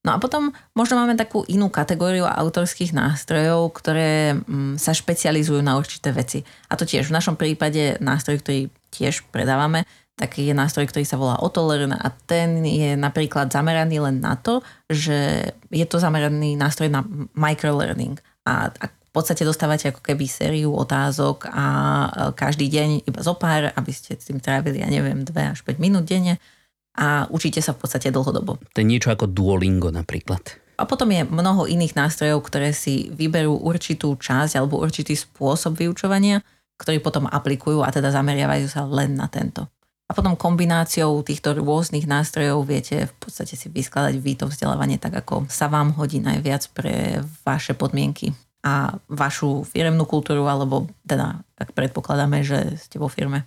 No 0.00 0.16
a 0.16 0.18
potom 0.18 0.56
možno 0.72 0.96
máme 0.96 1.12
takú 1.12 1.44
inú 1.44 1.68
kategóriu 1.68 2.24
autorských 2.24 2.96
nástrojov, 2.96 3.68
ktoré 3.76 4.32
mm, 4.32 4.80
sa 4.80 4.96
špecializujú 4.96 5.60
na 5.60 5.76
určité 5.76 6.08
veci. 6.08 6.40
A 6.72 6.80
to 6.80 6.88
tiež 6.88 7.12
v 7.12 7.16
našom 7.20 7.36
prípade 7.36 8.00
nástroj, 8.00 8.40
ktorý 8.40 8.72
tiež 8.88 9.28
predávame, 9.28 9.84
taký 10.20 10.52
je 10.52 10.54
nástroj, 10.54 10.92
ktorý 10.92 11.08
sa 11.08 11.16
volá 11.16 11.40
Otolearn 11.40 11.96
a 11.96 12.08
ten 12.28 12.60
je 12.60 12.92
napríklad 12.92 13.48
zameraný 13.48 14.04
len 14.04 14.20
na 14.20 14.36
to, 14.36 14.60
že 14.92 15.48
je 15.72 15.86
to 15.88 15.96
zameraný 15.96 16.60
nástroj 16.60 16.92
na 16.92 17.00
microlearning. 17.32 18.20
A, 18.44 18.68
a 18.68 18.84
v 18.92 19.10
podstate 19.16 19.48
dostávate 19.48 19.88
ako 19.88 20.04
keby 20.04 20.28
sériu 20.28 20.76
otázok 20.76 21.48
a 21.48 21.66
každý 22.36 22.68
deň 22.68 23.08
iba 23.08 23.20
zo 23.24 23.34
pár, 23.34 23.72
aby 23.72 23.90
ste 23.90 24.14
s 24.14 24.28
tým 24.28 24.38
trávili, 24.38 24.84
ja 24.84 24.88
neviem, 24.92 25.24
2 25.24 25.32
až 25.34 25.64
5 25.64 25.80
minút 25.80 26.04
denne 26.04 26.36
a 26.94 27.24
učíte 27.32 27.58
sa 27.64 27.72
v 27.72 27.80
podstate 27.82 28.12
dlhodobo. 28.12 28.60
To 28.60 28.78
je 28.78 28.86
niečo 28.86 29.10
ako 29.10 29.26
Duolingo 29.26 29.88
napríklad. 29.90 30.60
A 30.78 30.86
potom 30.88 31.10
je 31.12 31.26
mnoho 31.26 31.68
iných 31.68 31.98
nástrojov, 31.98 32.40
ktoré 32.46 32.72
si 32.72 33.12
vyberú 33.12 33.52
určitú 33.52 34.16
časť 34.16 34.56
alebo 34.56 34.80
určitý 34.80 35.12
spôsob 35.12 35.76
vyučovania, 35.76 36.40
ktorý 36.80 37.02
potom 37.02 37.28
aplikujú 37.28 37.84
a 37.84 37.92
teda 37.92 38.14
zameriavajú 38.14 38.66
sa 38.70 38.86
len 38.88 39.18
na 39.18 39.28
tento. 39.28 39.68
A 40.10 40.14
potom 40.16 40.34
kombináciou 40.34 41.22
týchto 41.22 41.54
rôznych 41.54 42.10
nástrojov 42.10 42.66
viete 42.66 43.06
v 43.06 43.14
podstate 43.22 43.54
si 43.54 43.70
vyskladať 43.70 44.18
vy 44.18 44.34
to 44.34 44.50
vzdelávanie 44.50 44.98
tak, 44.98 45.14
ako 45.22 45.46
sa 45.46 45.70
vám 45.70 45.94
hodí 45.94 46.18
najviac 46.18 46.66
pre 46.74 47.22
vaše 47.46 47.78
podmienky 47.78 48.34
a 48.66 48.98
vašu 49.06 49.62
firemnú 49.62 50.04
kultúru, 50.10 50.50
alebo 50.50 50.90
teda, 51.06 51.46
ak 51.54 51.70
predpokladáme, 51.78 52.42
že 52.42 52.74
ste 52.74 52.98
vo 52.98 53.06
firme. 53.06 53.46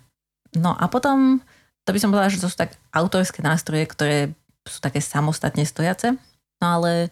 No 0.56 0.72
a 0.72 0.88
potom 0.88 1.44
to 1.84 1.92
by 1.92 2.00
som 2.00 2.08
povedala, 2.08 2.32
že 2.32 2.40
to 2.40 2.48
sú 2.48 2.56
tak 2.56 2.80
autorské 2.96 3.44
nástroje, 3.44 3.84
ktoré 3.84 4.18
sú 4.64 4.80
také 4.80 5.04
samostatne 5.04 5.68
stojace, 5.68 6.16
no 6.64 6.66
ale 6.80 6.92
e, 7.04 7.08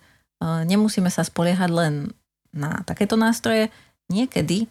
nemusíme 0.64 1.12
sa 1.12 1.20
spoliehať 1.28 1.68
len 1.68 1.94
na 2.56 2.80
takéto 2.88 3.20
nástroje. 3.20 3.68
Niekedy 4.08 4.64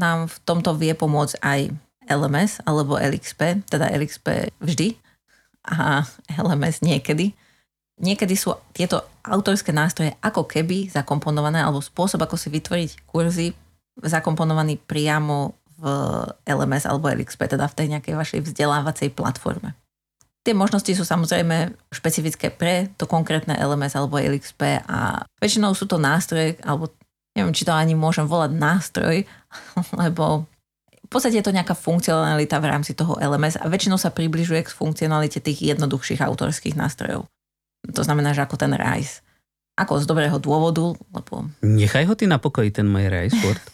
nám 0.00 0.32
v 0.32 0.36
tomto 0.48 0.72
vie 0.80 0.96
pomôcť 0.96 1.36
aj 1.44 1.60
LMS 2.10 2.60
alebo 2.66 2.98
LXP, 2.98 3.70
teda 3.70 3.88
LXP 3.94 4.50
vždy 4.58 4.98
a 5.70 6.02
LMS 6.34 6.82
niekedy. 6.82 7.30
Niekedy 8.00 8.34
sú 8.34 8.56
tieto 8.72 9.04
autorské 9.22 9.70
nástroje 9.76 10.16
ako 10.24 10.48
keby 10.48 10.88
zakomponované, 10.88 11.60
alebo 11.60 11.84
spôsob, 11.84 12.24
ako 12.24 12.34
si 12.40 12.48
vytvoriť 12.48 12.90
kurzy, 13.04 13.52
zakomponovaný 14.00 14.80
priamo 14.80 15.52
v 15.80 15.84
LMS 16.44 16.88
alebo 16.88 17.08
LXP, 17.08 17.56
teda 17.56 17.68
v 17.68 17.76
tej 17.76 17.86
nejakej 17.96 18.14
vašej 18.16 18.40
vzdelávacej 18.48 19.12
platforme. 19.16 19.76
Tie 20.40 20.56
možnosti 20.56 20.88
sú 20.96 21.04
samozrejme 21.04 21.76
špecifické 21.92 22.48
pre 22.48 22.88
to 22.96 23.04
konkrétne 23.04 23.52
LMS 23.60 23.92
alebo 23.92 24.16
LXP 24.16 24.88
a 24.88 25.28
väčšinou 25.36 25.76
sú 25.76 25.84
to 25.84 26.00
nástroje, 26.00 26.56
alebo 26.64 26.88
neviem, 27.36 27.52
či 27.52 27.68
to 27.68 27.76
ani 27.76 27.92
môžem 27.92 28.24
volať 28.24 28.56
nástroj, 28.56 29.16
lebo 30.00 30.48
v 31.10 31.18
podstate 31.18 31.42
je 31.42 31.46
to 31.50 31.50
nejaká 31.50 31.74
funkcionalita 31.74 32.62
v 32.62 32.70
rámci 32.70 32.94
toho 32.94 33.18
LMS 33.18 33.58
a 33.58 33.66
väčšinou 33.66 33.98
sa 33.98 34.14
približuje 34.14 34.62
k 34.62 34.70
funkcionalite 34.70 35.42
tých 35.42 35.74
jednoduchších 35.74 36.22
autorských 36.22 36.78
nástrojov. 36.78 37.26
To 37.82 38.02
znamená, 38.06 38.30
že 38.30 38.46
ako 38.46 38.54
ten 38.54 38.70
RISE. 38.70 39.26
Ako 39.74 39.98
z 39.98 40.06
dobrého 40.06 40.38
dôvodu, 40.38 40.94
lebo... 41.10 41.50
Nechaj 41.66 42.06
ho 42.06 42.14
ty 42.14 42.30
na 42.30 42.38
pokoji, 42.38 42.70
ten 42.70 42.86
môj 42.86 43.10
RISE 43.10 43.34
Word. 43.42 43.64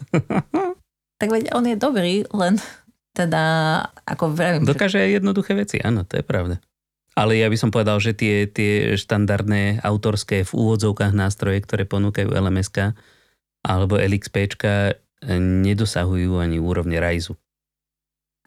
tak 1.20 1.28
veď 1.28 1.52
on 1.52 1.68
je 1.68 1.76
dobrý, 1.76 2.24
len 2.32 2.56
teda, 3.12 3.44
ako 4.08 4.32
vravím... 4.32 4.64
Dokáže 4.64 4.96
že... 4.96 5.04
aj 5.04 5.10
jednoduché 5.20 5.52
veci, 5.52 5.76
áno, 5.84 6.08
to 6.08 6.16
je 6.16 6.24
pravda. 6.24 6.64
Ale 7.12 7.36
ja 7.36 7.52
by 7.52 7.60
som 7.60 7.68
povedal, 7.68 8.00
že 8.00 8.16
tie, 8.16 8.48
tie 8.48 8.96
štandardné 8.96 9.84
autorské 9.84 10.48
v 10.48 10.52
úvodzovkách 10.56 11.12
nástroje, 11.12 11.60
ktoré 11.60 11.84
ponúkajú 11.84 12.32
LMSK 12.32 12.96
alebo 13.68 14.00
LXPčka, 14.00 14.96
nedosahujú 15.30 16.42
ani 16.42 16.58
úrovne 16.58 16.98
rajzu. 16.98 17.38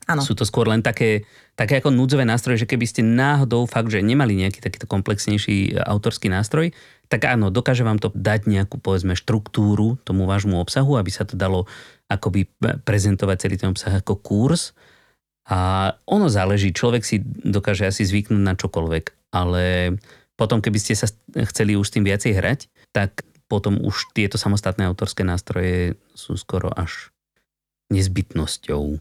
Ano. 0.05 0.21
Sú 0.21 0.37
to 0.37 0.45
skôr 0.45 0.69
len 0.69 0.85
také, 0.85 1.25
také 1.57 1.81
ako 1.81 1.89
núdzové 1.89 2.29
nástroje, 2.29 2.61
že 2.61 2.69
keby 2.69 2.85
ste 2.85 3.01
náhodou 3.01 3.65
fakt, 3.65 3.89
že 3.89 4.05
nemali 4.05 4.37
nejaký 4.37 4.61
takýto 4.61 4.85
komplexnejší 4.85 5.81
autorský 5.81 6.29
nástroj, 6.29 6.69
tak 7.09 7.25
áno, 7.25 7.49
dokáže 7.49 7.81
vám 7.81 7.97
to 7.97 8.13
dať 8.13 8.45
nejakú, 8.45 8.77
povedzme, 8.77 9.17
štruktúru 9.17 9.97
tomu 10.05 10.29
vášmu 10.29 10.61
obsahu, 10.61 11.01
aby 11.01 11.09
sa 11.09 11.25
to 11.25 11.33
dalo 11.33 11.65
akoby 12.05 12.45
prezentovať 12.85 13.37
celý 13.41 13.55
ten 13.57 13.73
obsah 13.73 13.97
ako 13.97 14.21
kurz. 14.21 14.77
A 15.49 15.89
ono 16.05 16.29
záleží, 16.29 16.69
človek 16.69 17.01
si 17.01 17.21
dokáže 17.25 17.89
asi 17.89 18.05
zvyknúť 18.05 18.41
na 18.45 18.53
čokoľvek, 18.53 19.33
ale 19.33 19.97
potom, 20.37 20.61
keby 20.61 20.77
ste 20.77 20.93
sa 20.93 21.09
chceli 21.49 21.77
už 21.77 21.89
s 21.89 21.93
tým 21.97 22.05
viacej 22.05 22.33
hrať, 22.33 22.59
tak 22.93 23.25
potom 23.45 23.77
už 23.81 24.09
tieto 24.17 24.41
samostatné 24.41 24.89
autorské 24.89 25.21
nástroje 25.21 25.97
sú 26.17 26.33
skoro 26.35 26.73
až 26.73 27.13
nezbytnosťou. 27.93 28.97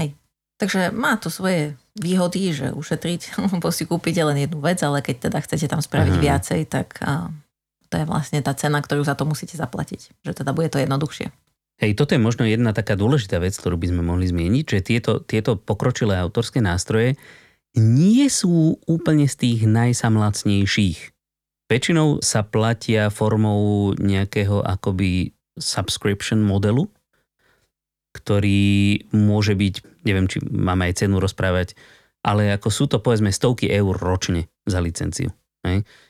Hej. 0.00 0.16
Takže 0.56 0.90
má 0.90 1.20
to 1.20 1.28
svoje 1.28 1.76
výhody, 1.98 2.56
že 2.56 2.72
ušetriť, 2.72 3.36
lebo 3.52 3.68
si 3.68 3.84
kúpite 3.84 4.20
len 4.24 4.40
jednu 4.48 4.58
vec, 4.64 4.80
ale 4.80 5.04
keď 5.04 5.28
teda 5.28 5.38
chcete 5.44 5.66
tam 5.68 5.80
spraviť 5.84 6.14
Aha. 6.16 6.22
viacej, 6.22 6.60
tak 6.64 6.96
a, 7.04 7.28
to 7.92 7.94
je 8.00 8.04
vlastne 8.08 8.40
tá 8.40 8.56
cena, 8.56 8.80
ktorú 8.80 9.04
za 9.04 9.16
to 9.16 9.28
musíte 9.28 9.56
zaplatiť. 9.56 10.24
Že 10.24 10.32
teda 10.44 10.50
bude 10.56 10.72
to 10.72 10.80
jednoduchšie. 10.80 11.28
Hej, 11.78 11.94
toto 11.94 12.18
je 12.18 12.20
možno 12.20 12.42
jedna 12.42 12.74
taká 12.74 12.98
dôležitá 12.98 13.38
vec, 13.38 13.54
ktorú 13.54 13.78
by 13.78 13.94
sme 13.94 14.02
mohli 14.02 14.26
zmieniť, 14.26 14.64
že 14.66 14.80
tieto, 14.82 15.22
tieto 15.22 15.54
pokročilé 15.54 16.18
autorské 16.18 16.58
nástroje 16.58 17.14
nie 17.78 18.26
sú 18.26 18.82
úplne 18.90 19.30
z 19.30 19.34
tých 19.38 19.60
najsamlacnejších. 19.70 21.17
Väčšinou 21.68 22.24
sa 22.24 22.40
platia 22.48 23.12
formou 23.12 23.92
nejakého 24.00 24.64
akoby 24.64 25.36
subscription 25.60 26.40
modelu, 26.40 26.88
ktorý 28.16 29.04
môže 29.12 29.52
byť, 29.52 29.74
neviem, 30.08 30.24
či 30.24 30.40
máme 30.40 30.88
aj 30.88 31.04
cenu 31.04 31.20
rozprávať, 31.20 31.76
ale 32.24 32.56
ako 32.56 32.68
sú 32.72 32.84
to 32.88 33.04
povedzme 33.04 33.28
stovky 33.28 33.68
eur 33.68 33.94
ročne 34.00 34.48
za 34.64 34.80
licenciu. 34.80 35.28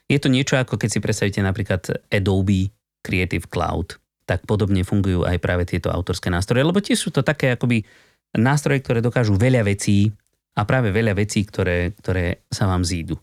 Je 0.06 0.18
to 0.22 0.30
niečo 0.30 0.54
ako 0.54 0.78
keď 0.78 0.88
si 0.94 1.02
predstavíte 1.02 1.42
napríklad 1.42 2.06
Adobe 2.06 2.70
Creative 3.02 3.50
Cloud, 3.50 3.98
tak 4.28 4.46
podobne 4.46 4.86
fungujú 4.86 5.26
aj 5.26 5.42
práve 5.42 5.66
tieto 5.66 5.90
autorské 5.90 6.30
nástroje, 6.30 6.62
lebo 6.62 6.78
tie 6.78 6.94
sú 6.94 7.10
to 7.10 7.26
také 7.26 7.58
akoby 7.58 7.82
nástroje, 8.38 8.78
ktoré 8.84 9.02
dokážu 9.02 9.34
veľa 9.34 9.66
vecí 9.66 10.14
a 10.54 10.62
práve 10.62 10.94
veľa 10.94 11.18
vecí, 11.18 11.42
ktoré, 11.42 11.90
ktoré 11.98 12.46
sa 12.46 12.70
vám 12.70 12.86
zídu. 12.86 13.18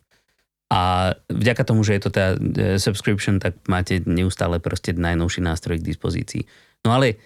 A 0.74 1.14
vďaka 1.30 1.62
tomu, 1.62 1.86
že 1.86 1.98
je 1.98 2.02
to 2.02 2.12
tá 2.12 2.26
e, 2.34 2.82
subscription, 2.82 3.38
tak 3.38 3.62
máte 3.70 4.02
neustále 4.10 4.58
proste 4.58 4.98
najnovší 4.98 5.46
nástroj 5.46 5.78
k 5.78 5.88
dispozícii. 5.94 6.44
No 6.82 6.98
ale 6.98 7.22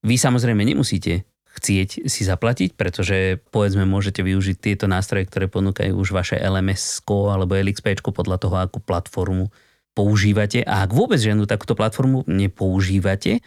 vy 0.00 0.16
samozrejme 0.16 0.64
nemusíte 0.64 1.28
chcieť 1.58 2.06
si 2.06 2.22
zaplatiť, 2.22 2.78
pretože 2.78 3.42
povedzme 3.50 3.82
môžete 3.82 4.22
využiť 4.22 4.56
tieto 4.62 4.86
nástroje, 4.86 5.26
ktoré 5.26 5.50
ponúkajú 5.50 5.90
už 5.90 6.14
vaše 6.14 6.38
LMS 6.38 7.02
alebo 7.08 7.58
LXP 7.58 7.98
podľa 8.04 8.38
toho, 8.38 8.56
akú 8.62 8.78
platformu 8.78 9.50
používate 9.98 10.62
a 10.62 10.86
ak 10.86 10.94
vôbec 10.94 11.18
žiadnu 11.18 11.50
takúto 11.50 11.74
platformu 11.74 12.22
nepoužívate, 12.30 13.42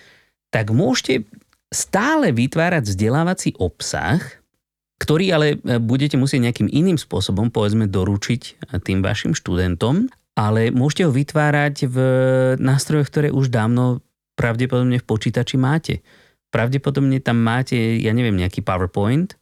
tak 0.52 0.76
môžete 0.76 1.24
stále 1.72 2.36
vytvárať 2.36 2.92
vzdelávací 2.92 3.56
obsah, 3.56 4.20
ktorý 5.01 5.25
ale 5.34 5.48
e, 5.58 5.81
budete 5.81 6.13
musieť 6.22 6.46
nejakým 6.46 6.70
iným 6.70 7.01
spôsobom, 7.01 7.50
povedzme, 7.50 7.89
doručiť 7.89 8.41
e, 8.46 8.51
tým 8.77 9.01
vašim 9.01 9.34
študentom, 9.34 10.05
ale 10.38 10.70
môžete 10.70 11.10
ho 11.10 11.12
vytvárať 11.12 11.75
v 11.89 11.98
nástrojoch, 12.62 13.10
ktoré 13.10 13.27
už 13.34 13.50
dávno 13.50 14.05
pravdepodobne 14.38 15.01
v 15.01 15.05
počítači 15.10 15.58
máte. 15.58 16.05
Pravdepodobne 16.53 17.17
tam 17.17 17.41
máte, 17.41 17.98
ja 17.98 18.13
neviem, 18.13 18.38
nejaký 18.38 18.62
PowerPoint, 18.62 19.34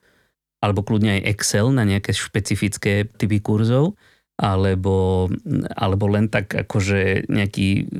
alebo 0.63 0.83
kľudne 0.83 1.19
aj 1.19 1.25
Excel 1.35 1.71
na 1.75 1.83
nejaké 1.83 2.15
špecifické 2.15 3.07
typy 3.07 3.39
kurzov 3.39 3.95
alebo, 4.39 5.27
alebo 5.75 6.05
len 6.07 6.31
tak 6.31 6.55
akože 6.55 7.27
nejaký 7.27 7.91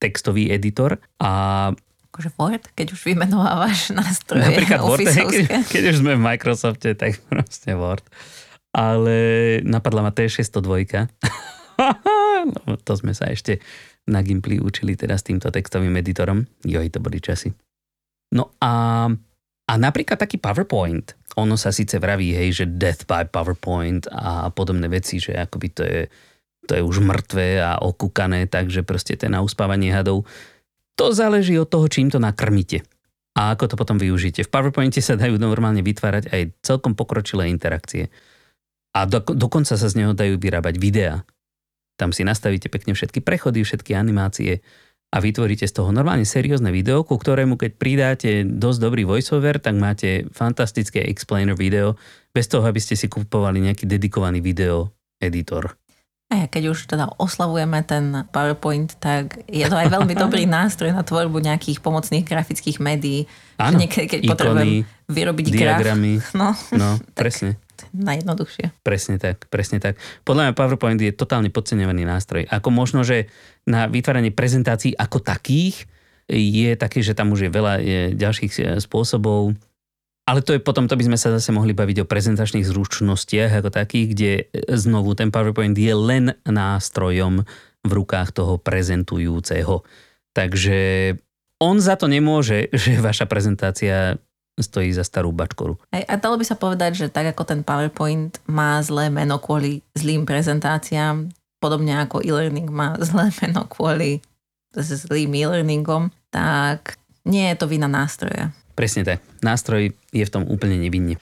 textový 0.00 0.48
editor 0.48 0.96
a 1.20 1.32
akože 2.12 2.28
Word, 2.36 2.64
keď 2.76 2.92
už 2.92 3.00
vymenovávaš 3.08 3.90
nástroje 3.96 4.44
Napríklad 4.44 4.84
Word, 4.84 5.08
keď, 5.08 5.64
keď 5.64 5.82
už 5.96 5.96
sme 6.04 6.20
v 6.20 6.22
Microsofte, 6.22 6.92
tak 6.92 7.16
proste 7.32 7.72
Word. 7.72 8.04
Ale 8.76 9.16
napadla 9.64 10.04
ma 10.04 10.12
T602. 10.12 11.08
no, 12.52 12.76
to 12.76 12.92
sme 13.00 13.16
sa 13.16 13.32
ešte 13.32 13.64
na 14.12 14.20
Gimply 14.20 14.60
učili 14.60 14.92
teda 14.92 15.16
s 15.16 15.24
týmto 15.24 15.48
textovým 15.48 15.96
editorom. 15.96 16.44
Joj, 16.68 16.92
to 16.92 17.00
boli 17.00 17.16
časy. 17.20 17.52
No 18.36 18.52
a 18.60 19.08
A 19.70 19.78
napríklad 19.78 20.18
taký 20.18 20.36
PowerPoint, 20.42 21.16
ono 21.38 21.54
sa 21.56 21.72
síce 21.72 21.96
vraví, 21.96 22.34
hej, 22.34 22.50
že 22.52 22.64
death 22.66 23.06
by 23.06 23.30
PowerPoint 23.30 24.04
a 24.10 24.50
podobné 24.52 24.90
veci, 24.90 25.22
že 25.22 25.32
akoby 25.38 25.68
to 25.72 25.82
je, 25.86 26.00
to 26.66 26.72
je 26.76 26.82
už 26.82 26.98
mŕtve 27.00 27.62
a 27.62 27.78
okúkané, 27.80 28.50
takže 28.50 28.82
proste 28.82 29.14
to 29.16 29.30
je 29.30 29.32
na 29.32 29.40
uspávanie 29.40 29.94
hadov. 29.94 30.26
To 31.00 31.12
záleží 31.16 31.56
od 31.56 31.68
toho, 31.68 31.88
čím 31.88 32.12
to 32.12 32.20
nakrmíte 32.20 32.84
a 33.32 33.56
ako 33.56 33.72
to 33.72 33.74
potom 33.80 33.96
využite. 33.96 34.44
V 34.44 34.52
PowerPointe 34.52 35.00
sa 35.00 35.16
dajú 35.16 35.40
normálne 35.40 35.80
vytvárať 35.80 36.28
aj 36.28 36.42
celkom 36.60 36.92
pokročilé 36.92 37.48
interakcie. 37.48 38.12
A 38.92 39.08
do, 39.08 39.24
dokonca 39.24 39.72
sa 39.72 39.88
z 39.88 40.04
neho 40.04 40.12
dajú 40.12 40.36
vyrábať 40.36 40.76
videá. 40.76 41.24
Tam 41.96 42.12
si 42.12 42.28
nastavíte 42.28 42.68
pekne 42.68 42.92
všetky 42.92 43.24
prechody, 43.24 43.64
všetky 43.64 43.96
animácie 43.96 44.60
a 45.12 45.16
vytvoríte 45.20 45.64
z 45.64 45.72
toho 45.72 45.92
normálne 45.92 46.28
seriózne 46.28 46.72
video, 46.72 47.04
ku 47.04 47.16
ktorému 47.16 47.56
keď 47.56 47.70
pridáte 47.76 48.30
dosť 48.44 48.78
dobrý 48.80 49.04
voiceover, 49.08 49.60
tak 49.60 49.76
máte 49.80 50.28
fantastické 50.32 51.04
explainer 51.08 51.56
video, 51.56 51.96
bez 52.32 52.48
toho, 52.48 52.64
aby 52.68 52.80
ste 52.80 52.96
si 52.96 53.08
kupovali 53.08 53.64
nejaký 53.64 53.88
dedikovaný 53.88 54.44
video 54.44 54.92
editor. 55.20 55.81
A 56.32 56.48
keď 56.48 56.72
už 56.72 56.88
teda 56.88 57.12
oslavujeme 57.20 57.84
ten 57.84 58.24
PowerPoint, 58.32 58.88
tak 58.96 59.44
je 59.44 59.68
to 59.68 59.76
aj 59.76 59.92
veľmi 59.92 60.16
dobrý 60.16 60.48
nástroj 60.56 60.96
na 60.96 61.04
tvorbu 61.04 61.44
nejakých 61.44 61.84
pomocných 61.84 62.24
grafických 62.24 62.80
médií. 62.80 63.28
Áno, 63.60 63.76
niekedy, 63.76 64.06
keď 64.08 64.20
ikony, 64.24 64.32
potrebujem 64.32 64.70
vyrobiť 65.12 65.44
diagramy. 65.52 66.12
graf. 66.18 66.32
No, 66.40 66.56
no 66.72 66.88
presne. 67.12 67.60
Najjednoduchšie. 67.92 68.72
Presne 68.80 69.20
tak, 69.20 69.50
presne 69.52 69.82
tak. 69.82 70.00
Podľa 70.24 70.48
mňa 70.48 70.56
PowerPoint 70.56 71.00
je 71.02 71.12
totálne 71.12 71.52
podceňovaný 71.52 72.08
nástroj. 72.08 72.48
Ako 72.48 72.72
možno, 72.72 73.04
že 73.04 73.28
na 73.68 73.84
vytváranie 73.90 74.32
prezentácií 74.32 74.96
ako 74.96 75.20
takých 75.20 75.84
je 76.32 76.72
taký, 76.78 77.04
že 77.04 77.12
tam 77.12 77.34
už 77.34 77.48
je 77.48 77.50
veľa 77.52 77.74
ďalších 78.16 78.52
e, 78.56 78.60
spôsobov. 78.80 79.52
Ale 80.32 80.40
to 80.40 80.56
je 80.56 80.64
potom, 80.64 80.88
to 80.88 80.96
by 80.96 81.04
sme 81.04 81.20
sa 81.20 81.28
zase 81.28 81.52
mohli 81.52 81.76
baviť 81.76 82.00
o 82.00 82.08
prezentačných 82.08 82.64
zručnostiach 82.64 83.60
ako 83.60 83.68
takých, 83.68 84.06
kde 84.16 84.32
e, 84.40 84.44
znovu 84.80 85.12
ten 85.12 85.28
PowerPoint 85.28 85.76
je 85.76 85.92
len 85.92 86.32
nástrojom 86.48 87.44
v 87.84 87.90
rukách 87.92 88.32
toho 88.32 88.56
prezentujúceho. 88.56 89.84
Takže 90.32 90.80
on 91.60 91.76
za 91.84 92.00
to 92.00 92.08
nemôže, 92.08 92.72
že 92.80 92.96
vaša 92.96 93.28
prezentácia 93.28 94.16
stojí 94.56 94.88
za 94.96 95.04
starú 95.04 95.36
bačkoru. 95.36 95.76
Aj, 95.92 96.00
a 96.00 96.16
dalo 96.16 96.40
by 96.40 96.48
sa 96.48 96.56
povedať, 96.56 96.96
že 96.96 97.06
tak 97.12 97.36
ako 97.36 97.44
ten 97.44 97.60
PowerPoint 97.60 98.40
má 98.48 98.80
zlé 98.80 99.12
meno 99.12 99.36
kvôli 99.36 99.84
zlým 99.92 100.24
prezentáciám, 100.24 101.28
podobne 101.60 102.00
ako 102.08 102.24
e-learning 102.24 102.72
má 102.72 102.96
zlé 103.08 103.28
meno 103.44 103.68
kvôli 103.68 104.24
zlým 104.72 105.36
e-learningom, 105.36 106.08
tak 106.32 106.96
nie 107.28 107.52
je 107.52 107.56
to 107.60 107.68
vina 107.68 107.84
nástroja. 107.84 108.56
Presne 108.72 109.02
tak. 109.04 109.18
Nástroj 109.44 109.92
je 110.12 110.24
v 110.24 110.32
tom 110.32 110.44
úplne 110.48 110.80
nevinne. 110.80 111.20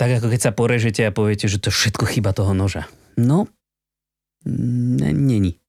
Tak 0.00 0.20
ako 0.20 0.32
keď 0.32 0.40
sa 0.40 0.52
porežete 0.56 1.04
a 1.04 1.14
poviete, 1.14 1.46
že 1.46 1.60
to 1.60 1.68
všetko 1.68 2.08
chyba 2.08 2.32
toho 2.32 2.56
noža. 2.56 2.88
No, 3.20 3.48
není. 4.48 5.60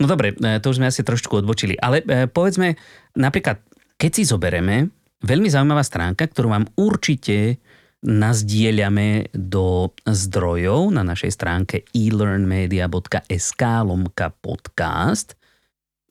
No 0.00 0.08
dobre, 0.08 0.32
e, 0.32 0.60
to 0.60 0.72
už 0.72 0.80
sme 0.80 0.88
asi 0.88 1.04
trošku 1.04 1.40
odbočili. 1.44 1.76
Ale 1.76 2.00
e, 2.00 2.28
povedzme, 2.28 2.80
napríklad, 3.16 3.60
keď 4.00 4.10
si 4.12 4.22
zobereme 4.24 4.88
Veľmi 5.24 5.48
zaujímavá 5.48 5.80
stránka, 5.80 6.28
ktorú 6.28 6.52
vám 6.52 6.68
určite 6.76 7.56
nazdieľame 8.04 9.32
do 9.32 9.88
zdrojov 10.04 10.92
na 10.92 11.00
našej 11.00 11.32
stránke 11.32 11.76
elearnmedia.sk 11.96 13.62
lomka 13.88 14.36
podcast, 14.44 15.32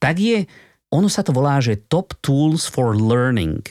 tak 0.02 0.18
je, 0.18 0.50
ono 0.90 1.06
sa 1.06 1.22
to 1.22 1.38
volá, 1.38 1.62
že 1.62 1.86
Top 1.86 2.18
Tools 2.26 2.66
for 2.66 2.98
Learning. 2.98 3.62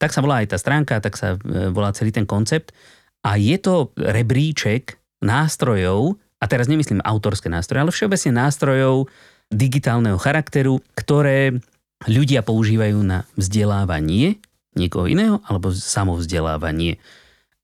Tak 0.00 0.16
sa 0.16 0.24
volá 0.24 0.40
aj 0.40 0.56
tá 0.56 0.58
stránka, 0.58 0.98
tak 1.04 1.20
sa 1.20 1.36
e, 1.36 1.68
volá 1.68 1.92
celý 1.92 2.10
ten 2.10 2.24
koncept. 2.24 2.72
A 3.20 3.36
je 3.36 3.60
to 3.60 3.92
rebríček 4.00 4.96
nástrojov, 5.20 6.16
a 6.40 6.44
teraz 6.48 6.72
nemyslím 6.72 7.04
autorské 7.04 7.52
nástroje, 7.52 7.84
ale 7.84 7.92
všeobecne 7.92 8.32
nástrojov 8.32 9.12
digitálneho 9.52 10.16
charakteru, 10.16 10.80
ktoré 10.96 11.60
ľudia 12.08 12.40
používajú 12.40 12.96
na 13.04 13.28
vzdelávanie 13.36 14.40
niekoho 14.72 15.04
iného 15.04 15.44
alebo 15.44 15.68
samovzdelávanie. 15.68 16.96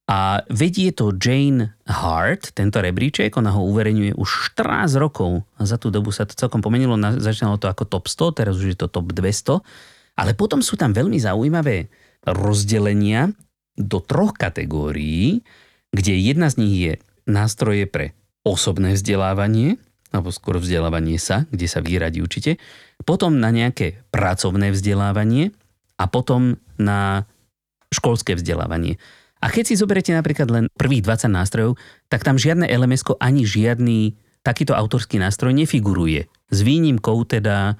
A 0.06 0.44
vedie 0.52 0.94
to 0.94 1.10
Jane 1.18 1.74
Hart, 1.88 2.54
tento 2.54 2.78
rebríček, 2.78 3.34
ona 3.34 3.50
ho 3.50 3.66
uverejňuje 3.66 4.14
už 4.14 4.54
14 4.54 5.02
rokov 5.02 5.42
a 5.58 5.66
za 5.66 5.82
tú 5.82 5.90
dobu 5.90 6.14
sa 6.14 6.28
to 6.28 6.38
celkom 6.38 6.62
pomenilo, 6.62 6.94
začínalo 7.18 7.58
to 7.58 7.66
ako 7.66 7.90
top 7.90 8.06
100, 8.06 8.38
teraz 8.38 8.54
už 8.54 8.76
je 8.76 8.78
to 8.78 8.86
top 8.86 9.10
200, 9.10 9.58
ale 10.14 10.30
potom 10.38 10.62
sú 10.62 10.78
tam 10.78 10.94
veľmi 10.94 11.18
zaujímavé 11.18 11.90
rozdelenia 12.26 13.30
do 13.78 14.02
troch 14.02 14.34
kategórií, 14.34 15.46
kde 15.94 16.12
jedna 16.18 16.50
z 16.50 16.58
nich 16.58 16.74
je 16.76 16.92
nástroje 17.24 17.86
pre 17.86 18.12
osobné 18.42 18.98
vzdelávanie, 18.98 19.78
alebo 20.10 20.30
skôr 20.34 20.58
vzdelávanie 20.58 21.18
sa, 21.18 21.46
kde 21.50 21.66
sa 21.70 21.82
vyradi 21.82 22.22
učite, 22.22 22.58
potom 23.06 23.38
na 23.38 23.50
nejaké 23.54 24.02
pracovné 24.10 24.70
vzdelávanie, 24.74 25.54
a 25.96 26.04
potom 26.06 26.60
na 26.76 27.24
školské 27.92 28.36
vzdelávanie. 28.36 29.00
A 29.40 29.52
keď 29.52 29.72
si 29.72 29.80
zoberiete 29.80 30.12
napríklad 30.16 30.48
len 30.48 30.64
prvých 30.76 31.04
20 31.04 31.28
nástrojov, 31.32 31.76
tak 32.08 32.24
tam 32.24 32.40
žiadne 32.40 32.68
lms 32.68 33.20
ani 33.20 33.44
žiadny 33.44 34.16
takýto 34.40 34.72
autorský 34.72 35.20
nástroj 35.20 35.52
nefiguruje. 35.52 36.28
S 36.52 36.58
výnimkou 36.62 37.26
teda 37.28 37.76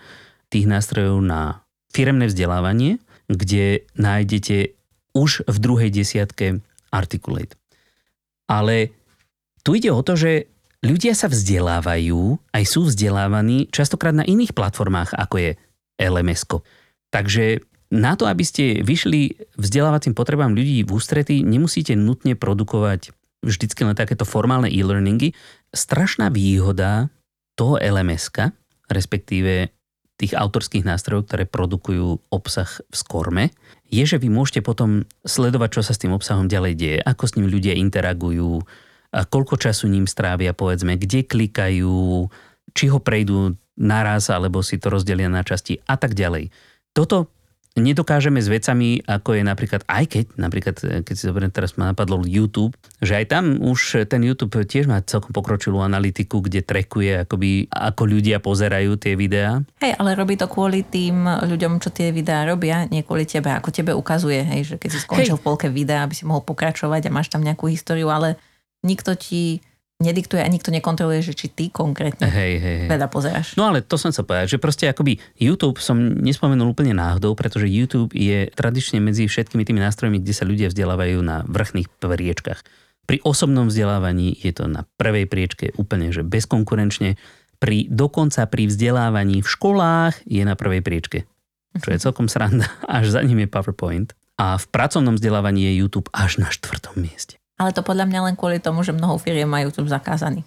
tých 0.53 0.67
nástrojov 0.69 1.23
na 1.23 1.65
firemné 1.93 2.29
vzdelávanie, 2.29 3.01
kde 3.27 3.87
nájdete 3.99 4.77
už 5.17 5.49
v 5.49 5.57
druhej 5.59 5.91
desiatke 5.91 6.63
Articulate. 6.93 7.59
Ale 8.47 8.95
tu 9.67 9.75
ide 9.75 9.91
o 9.91 10.05
to, 10.07 10.15
že 10.15 10.47
ľudia 10.87 11.17
sa 11.19 11.27
vzdelávajú, 11.27 12.39
aj 12.55 12.65
sú 12.65 12.87
vzdelávaní 12.87 13.67
častokrát 13.75 14.15
na 14.15 14.23
iných 14.23 14.55
platformách, 14.55 15.17
ako 15.19 15.35
je 15.43 15.51
lms 15.99 16.43
Takže 17.11 17.65
na 17.91 18.19
to, 18.19 18.27
aby 18.27 18.45
ste 18.47 18.83
vyšli 18.83 19.51
vzdelávacím 19.59 20.15
potrebám 20.15 20.55
ľudí 20.55 20.87
v 20.87 20.91
ústretí, 20.91 21.43
nemusíte 21.43 21.95
nutne 21.95 22.35
produkovať 22.35 23.15
vždycky 23.47 23.87
len 23.87 23.95
takéto 23.95 24.27
formálne 24.27 24.67
e-learningy. 24.67 25.35
Strašná 25.71 26.31
výhoda 26.31 27.11
toho 27.55 27.79
lms 27.79 28.31
respektíve 28.87 29.76
tých 30.17 30.33
autorských 30.33 30.89
nástrojov, 30.89 31.29
ktoré 31.29 31.45
produkujú 31.45 32.33
obsah 32.33 32.69
v 32.69 32.95
Skorme, 32.97 33.45
je, 33.87 34.03
že 34.03 34.17
vy 34.19 34.33
môžete 34.33 34.65
potom 34.65 35.05
sledovať, 35.23 35.79
čo 35.79 35.83
sa 35.85 35.93
s 35.93 36.01
tým 36.01 36.17
obsahom 36.17 36.49
ďalej 36.49 36.75
deje, 36.75 36.99
ako 37.05 37.25
s 37.29 37.35
ním 37.37 37.47
ľudia 37.53 37.77
interagujú, 37.77 38.65
koľko 39.13 39.55
času 39.61 39.87
ním 39.87 40.09
strávia, 40.09 40.57
povedzme, 40.57 40.99
kde 40.99 41.23
klikajú, 41.23 42.27
či 42.75 42.85
ho 42.91 42.99
prejdú 42.99 43.55
naraz, 43.77 44.33
alebo 44.33 44.65
si 44.65 44.81
to 44.81 44.89
rozdelia 44.89 45.29
na 45.29 45.45
časti 45.45 45.79
a 45.85 46.01
tak 46.01 46.17
ďalej. 46.17 46.49
Toto 46.97 47.29
nedokážeme 47.77 48.41
s 48.41 48.49
vecami, 48.49 49.05
ako 49.05 49.37
je 49.37 49.43
napríklad, 49.45 49.85
aj 49.85 50.05
keď, 50.09 50.25
napríklad, 50.41 50.77
eh, 50.83 51.01
keď 51.05 51.15
si 51.15 51.29
zoberiem, 51.29 51.53
teraz 51.53 51.77
ma 51.77 51.93
napadlo 51.93 52.25
YouTube, 52.25 52.73
že 53.05 53.21
aj 53.21 53.25
tam 53.31 53.45
už 53.61 54.09
ten 54.09 54.25
YouTube 54.25 54.57
tiež 54.57 54.89
má 54.89 55.05
celkom 55.05 55.31
pokročilú 55.37 55.85
analytiku, 55.85 56.41
kde 56.41 56.65
trekuje, 56.65 57.29
akoby, 57.29 57.69
ako 57.69 58.03
ľudia 58.09 58.41
pozerajú 58.41 58.97
tie 58.97 59.15
videá. 59.15 59.61
Hej, 59.85 59.93
ale 60.01 60.17
robí 60.17 60.41
to 60.41 60.49
kvôli 60.49 60.83
tým 60.89 61.29
ľuďom, 61.29 61.79
čo 61.79 61.93
tie 61.93 62.11
videá 62.11 62.49
robia, 62.49 62.89
nie 62.89 63.05
kvôli 63.05 63.29
tebe, 63.29 63.53
ako 63.53 63.69
tebe 63.69 63.93
ukazuje, 63.93 64.41
hej, 64.41 64.75
že 64.75 64.77
keď 64.81 64.91
si 64.97 64.99
skončil 65.05 65.37
hej. 65.37 65.41
v 65.41 65.45
polke 65.45 65.69
videa, 65.69 66.03
aby 66.03 66.17
si 66.17 66.25
mohol 66.25 66.43
pokračovať 66.43 67.07
a 67.07 67.15
máš 67.15 67.29
tam 67.29 67.45
nejakú 67.45 67.69
históriu, 67.69 68.09
ale 68.09 68.41
nikto 68.81 69.13
ti 69.15 69.61
nediktuje 69.97 70.45
a 70.45 70.49
nikto 70.53 70.69
nekontroluje, 70.69 71.25
že 71.25 71.33
či 71.33 71.49
ty 71.49 71.73
konkrétne 71.73 72.29
hej, 72.29 72.61
hej, 72.61 72.77
hej. 72.85 72.89
teda 72.93 73.09
pozeráš. 73.09 73.57
No 73.57 73.73
ale 73.73 73.81
to 73.81 73.97
som 73.97 74.13
sa 74.13 74.21
povedať, 74.21 74.57
že 74.57 74.59
proste 74.61 74.85
akoby 74.93 75.17
YouTube 75.41 75.81
som 75.81 75.97
nespomenul 75.97 76.77
úplne 76.77 76.93
náhodou, 76.93 77.33
pretože 77.33 77.65
YouTube 77.65 78.13
je 78.13 78.53
tradične 78.53 79.01
medzi 79.01 79.25
všetkými 79.25 79.65
tými 79.65 79.81
nástrojmi, 79.81 80.21
kde 80.21 80.35
sa 80.37 80.45
ľudia 80.45 80.69
vzdelávajú 80.69 81.19
na 81.25 81.49
vrchných 81.49 81.89
priečkach. 81.97 82.61
Pri 83.07 83.23
osobnom 83.23 83.71
vzdelávaní 83.71 84.37
je 84.37 84.53
to 84.53 84.69
na 84.69 84.85
prvej 84.99 85.31
priečke 85.31 85.73
úplne 85.81 86.11
že 86.11 86.27
bezkonkurenčne. 86.27 87.17
Pri, 87.57 87.89
dokonca 87.89 88.45
pri 88.51 88.69
vzdelávaní 88.69 89.41
v 89.41 89.49
školách 89.49 90.27
je 90.29 90.45
na 90.45 90.59
prvej 90.59 90.85
priečke. 90.85 91.25
Čo 91.77 91.89
je 91.95 92.03
celkom 92.03 92.27
sranda. 92.29 92.69
Až 92.85 93.17
za 93.17 93.25
ním 93.25 93.47
je 93.47 93.49
PowerPoint. 93.49 94.13
A 94.37 94.61
v 94.61 94.67
pracovnom 94.69 95.17
vzdelávaní 95.17 95.73
je 95.73 95.81
YouTube 95.81 96.13
až 96.13 96.37
na 96.37 96.53
štvrtom 96.53 97.01
mieste. 97.01 97.41
Ale 97.57 97.73
to 97.73 97.81
podľa 97.81 98.05
mňa 98.09 98.21
len 98.31 98.35
kvôli 98.37 98.61
tomu, 98.61 98.85
že 98.85 98.93
mnoho 98.93 99.17
firiem 99.17 99.49
majú 99.49 99.73
YouTube 99.73 99.89
zakázaný. 99.89 100.45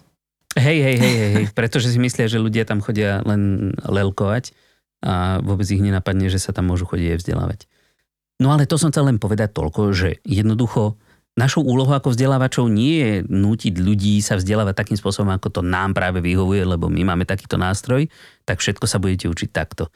Hej, 0.58 0.78
hej, 0.82 0.96
hej, 0.98 1.16
hej, 1.30 1.46
pretože 1.54 1.94
si 1.94 1.98
myslia, 2.02 2.26
že 2.26 2.42
ľudia 2.42 2.66
tam 2.66 2.82
chodia 2.82 3.22
len 3.22 3.70
lelkovať 3.86 4.50
a 4.98 5.38
vôbec 5.38 5.66
ich 5.70 5.78
nenapadne, 5.78 6.26
že 6.26 6.42
sa 6.42 6.50
tam 6.50 6.74
môžu 6.74 6.90
chodiť 6.90 7.14
aj 7.14 7.18
vzdelávať. 7.22 7.60
No 8.42 8.50
ale 8.50 8.66
to 8.66 8.74
som 8.74 8.90
chcel 8.90 9.06
len 9.06 9.22
povedať 9.22 9.54
toľko, 9.54 9.94
že 9.94 10.18
jednoducho 10.26 10.98
našou 11.38 11.62
úlohou 11.62 11.94
ako 11.94 12.10
vzdelávačov 12.10 12.66
nie 12.66 12.98
je 12.98 13.12
nútiť 13.30 13.74
ľudí 13.78 14.18
sa 14.18 14.34
vzdelávať 14.34 14.74
takým 14.74 14.98
spôsobom, 14.98 15.30
ako 15.30 15.60
to 15.60 15.62
nám 15.62 15.94
práve 15.94 16.18
vyhovuje, 16.18 16.66
lebo 16.66 16.90
my 16.90 17.14
máme 17.14 17.24
takýto 17.28 17.54
nástroj, 17.54 18.10
tak 18.42 18.58
všetko 18.58 18.84
sa 18.90 18.98
budete 18.98 19.30
učiť 19.30 19.48
takto. 19.54 19.86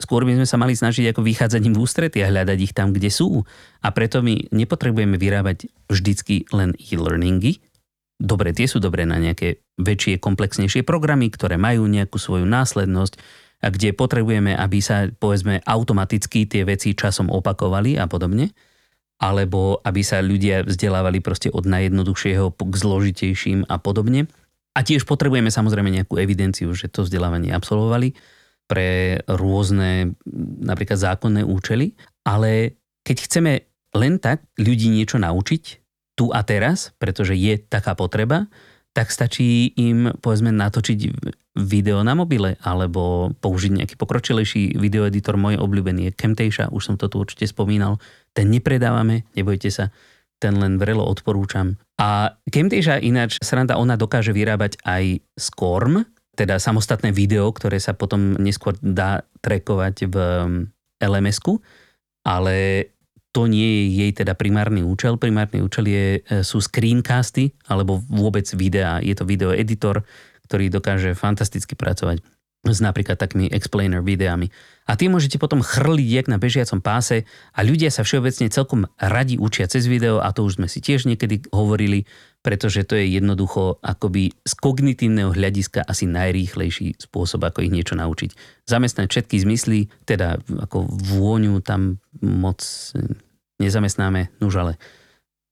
Skôr 0.00 0.24
by 0.24 0.32
sme 0.32 0.48
sa 0.48 0.56
mali 0.56 0.72
snažiť 0.72 1.12
ako 1.12 1.20
vychádzať 1.20 1.60
im 1.60 1.76
v 1.76 1.82
ústrety 1.84 2.24
a 2.24 2.32
hľadať 2.32 2.58
ich 2.64 2.72
tam, 2.72 2.96
kde 2.96 3.12
sú. 3.12 3.44
A 3.84 3.92
preto 3.92 4.24
my 4.24 4.48
nepotrebujeme 4.48 5.20
vyrábať 5.20 5.68
vždycky 5.92 6.48
len 6.56 6.72
e-learningy. 6.80 7.60
Dobre, 8.16 8.56
tie 8.56 8.64
sú 8.64 8.80
dobré 8.80 9.04
na 9.04 9.20
nejaké 9.20 9.60
väčšie, 9.76 10.20
komplexnejšie 10.20 10.88
programy, 10.88 11.28
ktoré 11.28 11.60
majú 11.60 11.84
nejakú 11.84 12.16
svoju 12.16 12.48
následnosť 12.48 13.20
a 13.60 13.68
kde 13.68 13.92
potrebujeme, 13.92 14.56
aby 14.56 14.80
sa 14.80 15.08
povedzme 15.12 15.60
automaticky 15.68 16.48
tie 16.48 16.64
veci 16.64 16.96
časom 16.96 17.28
opakovali 17.28 18.00
a 18.00 18.08
podobne 18.08 18.52
alebo 19.20 19.84
aby 19.84 20.00
sa 20.00 20.24
ľudia 20.24 20.64
vzdelávali 20.64 21.20
proste 21.20 21.52
od 21.52 21.68
najjednoduchšieho 21.68 22.56
k 22.56 22.74
zložitejším 22.74 23.68
a 23.68 23.76
podobne. 23.76 24.32
A 24.72 24.80
tiež 24.80 25.04
potrebujeme 25.04 25.52
samozrejme 25.52 25.92
nejakú 25.92 26.16
evidenciu, 26.16 26.72
že 26.72 26.88
to 26.88 27.04
vzdelávanie 27.04 27.52
absolvovali 27.52 28.16
pre 28.70 29.18
rôzne 29.26 30.14
napríklad 30.62 30.94
zákonné 30.94 31.42
účely, 31.42 31.98
ale 32.22 32.78
keď 33.02 33.16
chceme 33.26 33.52
len 33.98 34.22
tak 34.22 34.46
ľudí 34.54 34.86
niečo 34.86 35.18
naučiť 35.18 35.62
tu 36.14 36.30
a 36.30 36.46
teraz, 36.46 36.94
pretože 37.02 37.34
je 37.34 37.58
taká 37.58 37.98
potreba, 37.98 38.46
tak 38.94 39.10
stačí 39.10 39.74
im 39.74 40.14
povedzme 40.22 40.54
natočiť 40.54 41.00
video 41.58 42.02
na 42.06 42.14
mobile 42.14 42.54
alebo 42.62 43.34
použiť 43.38 43.82
nejaký 43.82 43.94
pokročilejší 43.98 44.78
videoeditor. 44.78 45.34
Môj 45.34 45.58
obľúbený 45.58 46.10
je 46.10 46.16
Camtasia, 46.18 46.70
už 46.70 46.82
som 46.82 46.94
to 46.94 47.10
tu 47.10 47.18
určite 47.18 47.50
spomínal. 47.50 47.98
Ten 48.30 48.50
nepredávame, 48.50 49.26
nebojte 49.34 49.70
sa, 49.70 49.90
ten 50.38 50.54
len 50.58 50.78
vrelo 50.78 51.02
odporúčam. 51.06 51.74
A 51.98 52.38
Camtasia 52.46 53.02
ináč, 53.02 53.38
sranda, 53.42 53.78
ona 53.78 53.98
dokáže 53.98 54.30
vyrábať 54.30 54.78
aj 54.86 55.22
Scorm, 55.38 56.06
teda 56.34 56.62
samostatné 56.62 57.10
video, 57.10 57.50
ktoré 57.50 57.82
sa 57.82 57.92
potom 57.92 58.38
neskôr 58.38 58.78
dá 58.80 59.26
trackovať 59.42 59.94
v 60.08 60.16
LMS-ku, 61.00 61.58
ale 62.24 62.88
to 63.30 63.46
nie 63.46 63.62
je 63.62 63.84
jej 64.02 64.10
teda 64.22 64.34
primárny 64.34 64.82
účel. 64.82 65.14
Primárny 65.14 65.62
účel 65.62 65.86
je, 65.86 66.06
e, 66.18 66.42
sú 66.42 66.58
screencasty 66.58 67.54
alebo 67.70 68.02
vôbec 68.10 68.42
videá. 68.58 68.98
Je 68.98 69.14
to 69.14 69.22
video 69.22 69.54
editor, 69.54 70.02
ktorý 70.50 70.66
dokáže 70.66 71.14
fantasticky 71.14 71.78
pracovať 71.78 72.18
s 72.60 72.78
napríklad 72.84 73.16
takými 73.16 73.48
explainer 73.48 74.04
videami. 74.04 74.52
A 74.84 74.98
tie 74.98 75.08
môžete 75.08 75.40
potom 75.40 75.64
chrliť 75.64 76.08
jak 76.10 76.26
na 76.28 76.36
bežiacom 76.36 76.84
páse 76.84 77.24
a 77.56 77.64
ľudia 77.64 77.88
sa 77.88 78.04
všeobecne 78.04 78.52
celkom 78.52 78.84
radi 79.00 79.40
učia 79.40 79.64
cez 79.64 79.88
video 79.88 80.20
a 80.20 80.28
to 80.34 80.44
už 80.44 80.60
sme 80.60 80.68
si 80.68 80.84
tiež 80.84 81.08
niekedy 81.08 81.48
hovorili, 81.54 82.04
pretože 82.40 82.88
to 82.88 82.96
je 82.96 83.20
jednoducho 83.20 83.76
akoby 83.84 84.32
z 84.44 84.52
kognitívneho 84.56 85.36
hľadiska 85.36 85.84
asi 85.84 86.08
najrýchlejší 86.08 86.96
spôsob, 86.96 87.44
ako 87.44 87.64
ich 87.64 87.72
niečo 87.72 87.96
naučiť. 87.96 88.32
Zamestnať 88.64 89.06
všetky 89.12 89.36
zmysly, 89.44 89.92
teda 90.08 90.40
ako 90.48 90.88
vôňu 90.88 91.60
tam 91.60 92.00
moc 92.24 92.64
nezamestnáme, 93.60 94.32
nuž 94.40 94.56
ale... 94.56 94.72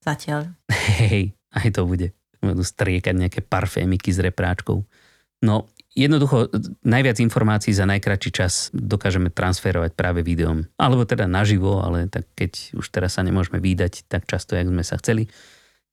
Zatiaľ. 0.01 0.49
Hej, 1.01 1.37
aj 1.53 1.69
to 1.77 1.85
bude. 1.85 2.09
Budú 2.41 2.63
striekať 2.65 3.13
nejaké 3.13 3.39
parfémiky 3.45 4.09
s 4.09 4.19
repráčkou. 4.23 4.81
No, 5.45 5.69
Jednoducho, 5.97 6.53
najviac 6.85 7.17
informácií 7.17 7.73
za 7.73 7.89
najkračší 7.89 8.31
čas 8.31 8.69
dokážeme 8.71 9.33
transferovať 9.33 9.97
práve 9.97 10.21
videom. 10.21 10.69
Alebo 10.77 11.03
teda 11.03 11.25
naživo, 11.25 11.81
ale 11.81 12.05
tak 12.05 12.29
keď 12.37 12.77
už 12.77 12.85
teraz 12.93 13.17
sa 13.17 13.25
nemôžeme 13.25 13.57
výdať 13.57 14.05
tak 14.05 14.29
často, 14.29 14.53
jak 14.53 14.69
sme 14.69 14.85
sa 14.85 15.01
chceli, 15.01 15.27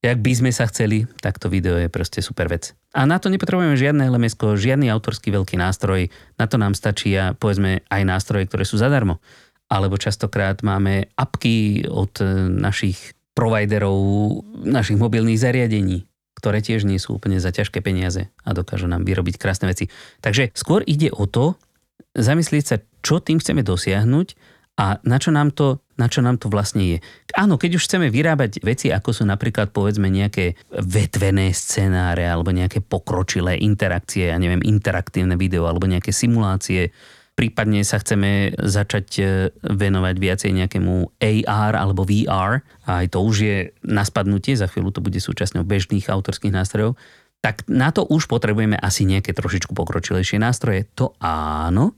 jak 0.07 0.23
by 0.23 0.33
sme 0.38 0.51
sa 0.55 0.71
chceli, 0.71 1.11
tak 1.19 1.42
to 1.42 1.51
video 1.51 1.75
je 1.75 1.90
proste 1.90 2.23
super 2.23 2.47
vec. 2.47 2.79
A 2.95 3.03
na 3.05 3.19
to 3.19 3.27
nepotrebujeme 3.27 3.75
žiadne 3.75 4.07
lms 4.07 4.38
žiadny 4.38 4.87
autorský 4.87 5.35
veľký 5.35 5.59
nástroj. 5.59 6.07
Na 6.38 6.47
to 6.47 6.57
nám 6.57 6.79
stačí 6.79 7.11
a 7.19 7.35
povedzme 7.35 7.83
aj 7.90 8.03
nástroje, 8.07 8.47
ktoré 8.47 8.62
sú 8.62 8.79
zadarmo. 8.79 9.19
Alebo 9.66 9.99
častokrát 9.99 10.62
máme 10.62 11.11
apky 11.19 11.90
od 11.90 12.23
našich 12.55 13.19
providerov, 13.35 13.99
našich 14.62 14.97
mobilných 14.97 15.42
zariadení 15.42 16.07
ktoré 16.37 16.61
tiež 16.61 16.85
nie 16.85 17.01
sú 17.01 17.16
úplne 17.16 17.40
za 17.40 17.49
ťažké 17.49 17.81
peniaze 17.81 18.29
a 18.45 18.53
dokážu 18.53 18.85
nám 18.87 19.09
vyrobiť 19.09 19.40
krásne 19.40 19.73
veci. 19.73 19.88
Takže 20.21 20.53
skôr 20.53 20.85
ide 20.85 21.09
o 21.09 21.25
to, 21.25 21.57
zamyslieť 22.12 22.64
sa, 22.64 22.77
čo 23.01 23.25
tým 23.25 23.40
chceme 23.40 23.64
dosiahnuť 23.64 24.37
a 24.77 25.01
na 25.03 25.16
čo 25.16 25.33
nám 25.33 25.57
to, 25.57 25.81
na 25.96 26.06
čo 26.12 26.20
nám 26.20 26.37
to 26.37 26.52
vlastne 26.52 26.85
je. 26.85 26.98
Áno, 27.32 27.56
keď 27.56 27.80
už 27.80 27.88
chceme 27.88 28.12
vyrábať 28.12 28.61
veci, 28.61 28.92
ako 28.92 29.12
sú 29.16 29.24
napríklad 29.24 29.72
povedzme 29.72 30.12
nejaké 30.12 30.56
vetvené 30.72 31.52
scenáre 31.56 32.28
alebo 32.28 32.52
nejaké 32.52 32.85
pokročilé 32.85 33.56
interakcie, 33.61 34.28
ja 34.28 34.37
neviem, 34.37 34.61
interaktívne 34.64 35.40
video 35.40 35.64
alebo 35.64 35.88
nejaké 35.88 36.12
simulácie, 36.12 36.92
prípadne 37.37 37.85
sa 37.85 38.00
chceme 38.00 38.56
začať 38.56 39.06
e, 39.20 39.24
venovať 39.61 40.16
viacej 40.16 40.50
nejakému 40.56 41.20
AR 41.20 41.72
alebo 41.76 42.09
VR, 42.09 42.64
a 42.88 43.04
aj 43.04 43.12
to 43.12 43.18
už 43.20 43.37
je 43.37 43.59
na 43.85 44.02
spadnutie, 44.09 44.56
za 44.56 44.66
chvíľu 44.72 44.88
to 44.92 45.04
bude 45.04 45.20
súčasťou 45.20 45.62
bežných 45.62 46.09
autorských 46.09 46.52
nástrojov, 46.52 46.96
tak 47.44 47.68
na 47.68 47.92
to 47.92 48.09
už 48.09 48.26
potrebujeme 48.26 48.74
asi 48.80 49.04
nejaké 49.04 49.37
trošičku 49.37 49.76
pokročilejšie 49.76 50.40
nástroje. 50.40 50.88
To 50.96 51.12
áno, 51.20 51.92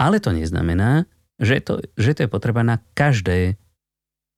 ale 0.00 0.18
to 0.18 0.32
neznamená, 0.32 1.04
že 1.42 1.58
to, 1.58 1.82
že 1.98 2.14
to 2.14 2.20
je 2.24 2.30
potreba 2.30 2.62
na 2.62 2.78
každé, 2.94 3.58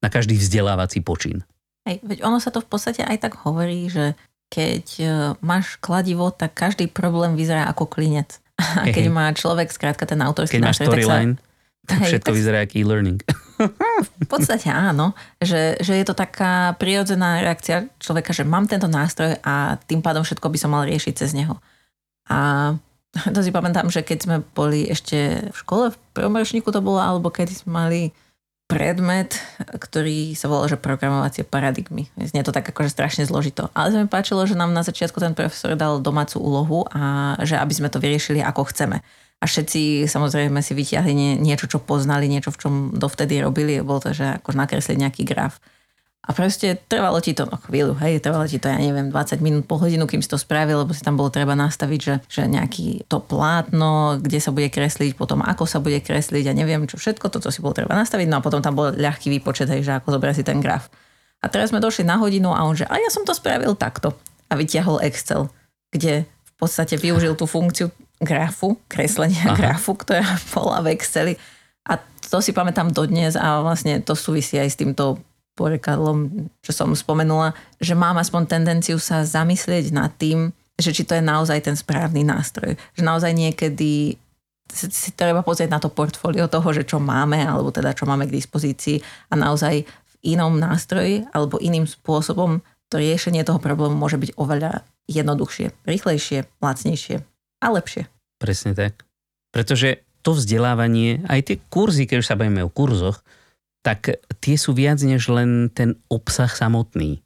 na 0.01 0.09
každý 0.09 0.41
vzdelávací 0.41 1.05
počín. 1.05 1.45
Hej, 1.85 2.01
veď 2.01 2.19
ono 2.25 2.41
sa 2.41 2.49
to 2.49 2.65
v 2.65 2.69
podstate 2.73 3.05
aj 3.05 3.29
tak 3.29 3.37
hovorí, 3.45 3.93
že 3.93 4.17
keď 4.49 4.87
e, 4.99 5.07
máš 5.45 5.77
kladivo, 5.85 6.33
tak 6.33 6.57
každý 6.57 6.89
problém 6.89 7.37
vyzerá 7.37 7.69
ako 7.69 7.85
klinec. 7.85 8.41
A 8.81 8.89
keď 8.89 9.13
má 9.13 9.29
človek 9.37 9.69
skrátka 9.69 10.09
ten 10.09 10.25
autorský 10.25 10.65
Keď 10.65 10.73
storyline, 10.73 11.37
tak, 11.91 12.09
hej, 12.09 12.17
všetko 12.17 12.33
tak, 12.33 12.39
vyzerá 12.41 12.59
ako 12.65 12.75
e-learning. 12.81 13.21
V 14.25 14.27
podstate 14.27 14.73
áno, 14.73 15.13
že, 15.39 15.77
že 15.79 15.95
je 16.01 16.05
to 16.09 16.17
taká 16.17 16.75
prirodzená 16.81 17.45
reakcia 17.45 17.87
človeka, 18.01 18.33
že 18.33 18.49
mám 18.49 18.65
tento 18.65 18.89
nástroj 18.89 19.39
a 19.45 19.77
tým 19.85 20.01
pádom 20.01 20.25
všetko 20.25 20.49
by 20.49 20.59
som 20.59 20.73
mal 20.73 20.89
riešiť 20.89 21.15
cez 21.15 21.37
neho. 21.37 21.61
A 22.33 22.73
to 23.35 23.41
si 23.41 23.55
pamätám, 23.55 23.89
že 23.91 24.03
keď 24.03 24.19
sme 24.19 24.37
boli 24.55 24.91
ešte 24.91 25.51
v 25.51 25.57
škole, 25.57 25.85
v 25.95 25.99
prvom 26.13 26.35
ročníku 26.35 26.75
to 26.75 26.83
bolo, 26.83 26.99
alebo 26.99 27.31
keď 27.31 27.55
sme 27.55 27.71
mali 27.71 28.01
predmet, 28.65 29.37
ktorý 29.77 30.33
sa 30.33 30.49
volal, 30.49 30.73
že 30.73 30.81
programovacie 30.81 31.45
paradigmy. 31.45 32.09
Znie 32.17 32.41
to 32.41 32.55
tak 32.55 32.65
akože 32.65 32.89
strašne 32.89 33.29
zložito. 33.29 33.69
Ale 33.77 33.93
sa 33.93 34.01
mi 34.01 34.09
páčilo, 34.09 34.41
že 34.49 34.57
nám 34.57 34.73
na 34.73 34.81
začiatku 34.81 35.21
ten 35.21 35.37
profesor 35.37 35.77
dal 35.77 36.01
domácu 36.01 36.41
úlohu 36.41 36.89
a 36.89 37.37
že 37.45 37.61
aby 37.61 37.75
sme 37.77 37.93
to 37.93 38.01
vyriešili 38.01 38.41
ako 38.41 38.73
chceme. 38.73 39.05
A 39.39 39.45
všetci 39.45 40.09
samozrejme 40.09 40.65
si 40.65 40.73
vyťahli 40.73 41.13
nie, 41.13 41.33
niečo, 41.37 41.69
čo 41.69 41.77
poznali, 41.77 42.25
niečo, 42.25 42.49
v 42.49 42.61
čom 42.65 42.75
dovtedy 42.97 43.45
robili. 43.45 43.85
Bolo 43.85 44.01
to, 44.01 44.17
že 44.17 44.41
ako 44.41 44.57
nakresliť 44.57 44.97
nejaký 44.97 45.23
graf. 45.29 45.61
A 46.25 46.33
proste 46.33 46.81
trvalo 46.89 47.21
ti 47.21 47.37
to 47.37 47.45
no 47.45 47.61
chvíľu, 47.69 48.01
hej, 48.01 48.17
trvalo 48.25 48.49
ti 48.49 48.57
to, 48.57 48.73
ja 48.73 48.81
neviem, 48.81 49.13
20 49.13 49.45
minút, 49.45 49.69
po 49.69 49.77
hodinu, 49.77 50.09
kým 50.09 50.25
si 50.25 50.29
to 50.33 50.41
spravil, 50.41 50.81
lebo 50.81 50.97
si 50.97 51.05
tam 51.05 51.21
bolo 51.21 51.29
treba 51.29 51.53
nastaviť, 51.53 52.01
že, 52.01 52.15
že 52.25 52.43
nejaký 52.49 53.05
to 53.13 53.21
plátno, 53.21 54.17
kde 54.17 54.41
sa 54.41 54.49
bude 54.49 54.73
kresliť, 54.73 55.21
potom 55.21 55.45
ako 55.45 55.69
sa 55.69 55.85
bude 55.85 56.01
kresliť 56.01 56.49
a 56.49 56.57
neviem 56.57 56.89
čo 56.89 56.97
všetko, 56.97 57.29
toto 57.29 57.53
si 57.53 57.61
bolo 57.61 57.77
treba 57.77 57.93
nastaviť, 57.93 58.25
no 58.25 58.41
a 58.41 58.45
potom 58.45 58.65
tam 58.65 58.73
bol 58.73 58.97
ľahký 58.97 59.29
výpočet, 59.37 59.69
hej, 59.69 59.85
že 59.85 60.01
ako 60.01 60.17
zobraziť 60.17 60.49
ten 60.49 60.65
graf. 60.65 60.89
A 61.45 61.53
teraz 61.53 61.77
sme 61.77 61.85
došli 61.85 62.09
na 62.09 62.17
hodinu 62.17 62.57
a 62.57 62.65
on 62.65 62.73
že, 62.73 62.89
a 62.89 62.97
ja 62.97 63.13
som 63.13 63.29
to 63.29 63.37
spravil 63.37 63.77
takto. 63.77 64.17
A 64.49 64.57
vyťahol 64.57 65.05
Excel, 65.05 65.53
kde 65.93 66.25
v 66.25 66.53
podstate 66.57 66.97
využil 66.97 67.37
tú 67.37 67.45
funkciu 67.45 67.93
grafu, 68.17 68.81
kreslenia 68.89 69.53
Aha. 69.53 69.57
grafu, 69.61 69.93
ktorá 69.93 70.25
bola 70.57 70.81
v 70.81 70.97
Exceli. 70.97 71.37
A 71.85 72.01
to 72.01 72.41
si 72.41 72.57
pamätám 72.57 72.89
dodnes 72.89 73.37
a 73.37 73.61
vlastne 73.61 74.01
to 74.01 74.17
súvisí 74.17 74.57
aj 74.57 74.73
s 74.73 74.81
týmto 74.81 75.21
porekadlom, 75.55 76.51
čo 76.61 76.73
som 76.75 76.91
spomenula, 76.95 77.55
že 77.79 77.95
mám 77.95 78.19
aspoň 78.19 78.51
tendenciu 78.51 78.99
sa 78.99 79.23
zamyslieť 79.23 79.95
nad 79.95 80.11
tým, 80.15 80.51
že 80.75 80.91
či 80.91 81.07
to 81.07 81.15
je 81.15 81.23
naozaj 81.23 81.63
ten 81.63 81.79
správny 81.79 82.27
nástroj. 82.27 82.75
Že 82.99 83.03
naozaj 83.07 83.31
niekedy 83.31 84.19
si, 84.71 85.11
treba 85.15 85.47
pozrieť 85.47 85.71
na 85.71 85.79
to 85.79 85.93
portfólio 85.93 86.51
toho, 86.51 86.69
že 86.75 86.83
čo 86.83 86.99
máme, 86.99 87.39
alebo 87.39 87.71
teda 87.71 87.95
čo 87.95 88.11
máme 88.11 88.27
k 88.27 88.35
dispozícii 88.35 88.99
a 89.31 89.35
naozaj 89.39 89.87
v 89.87 90.15
inom 90.35 90.59
nástroji 90.59 91.29
alebo 91.31 91.63
iným 91.63 91.87
spôsobom 91.87 92.59
to 92.91 92.99
riešenie 93.01 93.47
toho 93.47 93.63
problému 93.63 93.95
môže 93.95 94.19
byť 94.19 94.39
oveľa 94.39 94.83
jednoduchšie, 95.07 95.87
rýchlejšie, 95.87 96.47
lacnejšie 96.63 97.17
a 97.61 97.67
lepšie. 97.71 98.07
Presne 98.41 98.73
tak. 98.77 99.05
Pretože 99.55 100.03
to 100.25 100.33
vzdelávanie, 100.33 101.21
aj 101.29 101.41
tie 101.53 101.57
kurzy, 101.69 102.09
keď 102.09 102.17
už 102.25 102.29
sa 102.33 102.39
bavíme 102.39 102.65
o 102.65 102.73
kurzoch, 102.73 103.21
tak 103.85 104.17
tie 104.41 104.57
sú 104.57 104.73
viac 104.73 104.97
než 105.05 105.29
len 105.29 105.69
ten 105.69 106.01
obsah 106.09 106.49
samotný. 106.49 107.21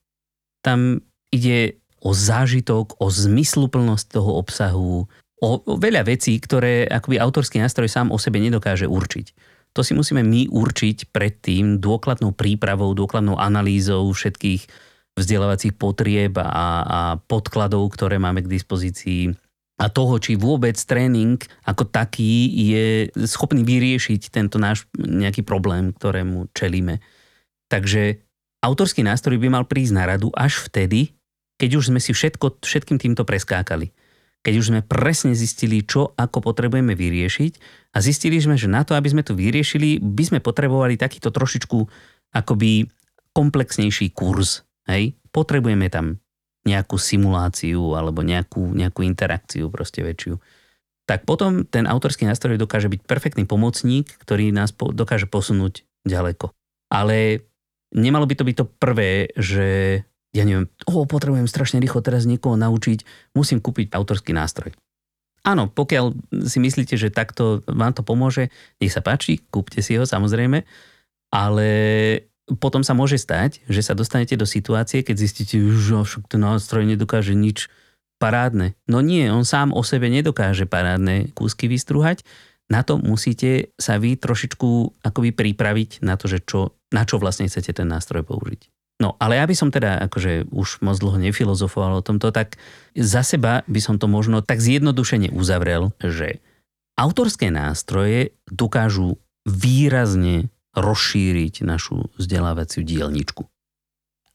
Tam 0.67 0.99
ide 1.31 1.79
o 2.03 2.11
zážitok, 2.11 2.99
o 2.99 3.07
zmysluplnosť 3.07 4.07
toho 4.11 4.43
obsahu, 4.43 5.07
o, 5.39 5.49
o 5.63 5.75
veľa 5.79 6.03
vecí, 6.11 6.35
ktoré 6.43 6.91
akoby 6.91 7.23
autorský 7.23 7.63
nástroj 7.63 7.87
sám 7.87 8.11
o 8.11 8.19
sebe 8.19 8.43
nedokáže 8.43 8.91
určiť. 8.91 9.27
To 9.79 9.87
si 9.87 9.95
musíme 9.95 10.27
my 10.27 10.51
určiť 10.51 11.15
predtým 11.15 11.79
dôkladnou 11.79 12.35
prípravou, 12.35 12.91
dôkladnou 12.99 13.39
analýzou 13.39 14.11
všetkých 14.11 14.67
vzdelávacích 15.15 15.75
potrieb 15.79 16.35
a, 16.39 16.47
a 16.83 17.01
podkladov, 17.23 17.95
ktoré 17.95 18.19
máme 18.19 18.43
k 18.43 18.51
dispozícii 18.51 19.35
a 19.79 19.87
toho, 19.87 20.19
či 20.19 20.35
vôbec 20.35 20.75
tréning 20.75 21.39
ako 21.63 21.87
taký 21.87 22.51
je 22.51 22.87
schopný 23.31 23.63
vyriešiť 23.63 24.35
tento 24.35 24.59
náš 24.59 24.91
nejaký 24.99 25.47
problém, 25.47 25.95
ktorému 25.95 26.51
čelíme. 26.51 26.99
Takže 27.71 28.19
autorský 28.59 29.07
nástroj 29.07 29.39
by 29.39 29.49
mal 29.55 29.65
prísť 29.71 29.95
na 29.95 30.05
radu 30.11 30.35
až 30.35 30.67
vtedy, 30.67 31.15
keď 31.59 31.79
už 31.79 31.95
sme 31.95 32.03
si 32.03 32.11
všetko, 32.11 32.59
všetkým 32.63 32.99
týmto 32.99 33.23
preskákali. 33.23 33.95
Keď 34.43 34.55
už 34.55 34.69
sme 34.71 34.81
presne 34.87 35.35
zistili, 35.35 35.83
čo 35.83 36.15
ako 36.15 36.39
potrebujeme 36.43 36.95
vyriešiť 36.95 37.53
a 37.95 37.99
zistili 37.99 38.39
sme, 38.39 38.55
že 38.55 38.71
na 38.71 38.87
to, 38.87 38.95
aby 38.95 39.11
sme 39.11 39.27
to 39.27 39.35
vyriešili, 39.35 39.99
by 39.99 40.25
sme 40.27 40.39
potrebovali 40.39 40.95
takýto 40.95 41.35
trošičku 41.35 41.79
akoby 42.39 42.87
komplexnejší 43.35 44.15
kurz. 44.15 44.63
Hej? 44.87 45.19
Potrebujeme 45.35 45.91
tam 45.91 46.23
nejakú 46.69 47.01
simuláciu 47.01 47.97
alebo 47.97 48.21
nejakú, 48.21 48.77
nejakú 48.77 49.01
interakciu 49.01 49.73
proste 49.73 50.05
väčšiu. 50.05 50.37
Tak 51.09 51.25
potom 51.25 51.65
ten 51.65 51.89
autorský 51.89 52.29
nástroj 52.29 52.61
dokáže 52.61 52.93
byť 52.93 53.01
perfektný 53.09 53.49
pomocník, 53.49 54.13
ktorý 54.21 54.53
nás 54.53 54.77
po, 54.77 54.93
dokáže 54.93 55.25
posunúť 55.25 55.89
ďaleko. 56.05 56.53
Ale 56.93 57.49
nemalo 57.97 58.29
by 58.29 58.35
to 58.37 58.45
byť 58.45 58.57
to 58.61 58.67
prvé, 58.77 59.33
že 59.33 59.69
ja 60.37 60.45
neviem, 60.45 60.69
oh, 60.85 61.09
potrebujem 61.09 61.49
strašne 61.49 61.81
rýchlo 61.81 62.05
teraz 62.05 62.29
niekoho 62.29 62.61
naučiť, 62.61 63.33
musím 63.33 63.65
kúpiť 63.65 63.97
autorský 63.97 64.37
nástroj. 64.37 64.77
Áno, 65.49 65.73
pokiaľ 65.73 66.13
si 66.45 66.61
myslíte, 66.61 67.01
že 67.01 67.09
takto 67.09 67.65
vám 67.65 67.97
to 67.97 68.05
pomôže, 68.05 68.53
nech 68.77 68.93
sa 68.93 69.01
páči, 69.01 69.41
kúpte 69.49 69.81
si 69.81 69.97
ho 69.97 70.05
samozrejme, 70.05 70.61
ale 71.33 71.69
potom 72.57 72.81
sa 72.81 72.97
môže 72.97 73.21
stať, 73.21 73.61
že 73.69 73.85
sa 73.85 73.93
dostanete 73.93 74.33
do 74.41 74.49
situácie, 74.49 75.05
keď 75.05 75.17
zistíte, 75.21 75.61
že 75.61 75.93
ten 76.33 76.41
nástroj 76.41 76.89
nedokáže 76.89 77.37
nič 77.37 77.69
parádne. 78.17 78.75
No 78.89 79.05
nie, 79.05 79.29
on 79.29 79.45
sám 79.45 79.77
o 79.77 79.85
sebe 79.85 80.09
nedokáže 80.09 80.65
parádne 80.65 81.31
kúsky 81.37 81.69
vystruhať. 81.69 82.25
Na 82.69 82.85
to 82.85 83.01
musíte 83.01 83.73
sa 83.81 83.97
vy 83.97 84.17
trošičku 84.17 85.01
akoby 85.01 85.33
pripraviť 85.33 86.05
na 86.05 86.21
to, 86.21 86.29
že 86.29 86.45
čo, 86.45 86.77
na 86.93 87.09
čo 87.09 87.17
vlastne 87.17 87.49
chcete 87.49 87.73
ten 87.73 87.89
nástroj 87.89 88.25
použiť. 88.25 88.69
No, 88.99 89.15
ale 89.23 89.39
ja 89.39 89.47
by 89.47 89.55
som 89.55 89.71
teda 89.71 90.11
akože 90.11 90.51
už 90.51 90.83
moc 90.83 90.99
dlho 90.99 91.23
nefilozofoval 91.23 92.03
o 92.03 92.05
tomto, 92.05 92.35
tak 92.35 92.59
za 92.99 93.23
seba 93.23 93.63
by 93.71 93.79
som 93.79 93.95
to 93.95 94.11
možno 94.11 94.43
tak 94.43 94.59
zjednodušene 94.59 95.31
uzavrel, 95.31 95.95
že 96.03 96.43
autorské 96.99 97.55
nástroje 97.55 98.35
dokážu 98.51 99.23
výrazne 99.47 100.51
rozšíriť 100.77 101.65
našu 101.65 102.11
vzdelávaciu 102.19 102.85
dielničku. 102.85 103.47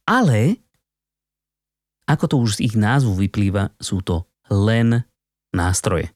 Ale, 0.09 0.59
ako 2.09 2.25
to 2.27 2.35
už 2.41 2.49
z 2.59 2.71
ich 2.71 2.75
názvu 2.75 3.15
vyplýva, 3.15 3.71
sú 3.79 4.03
to 4.03 4.27
len 4.51 5.07
nástroje. 5.55 6.11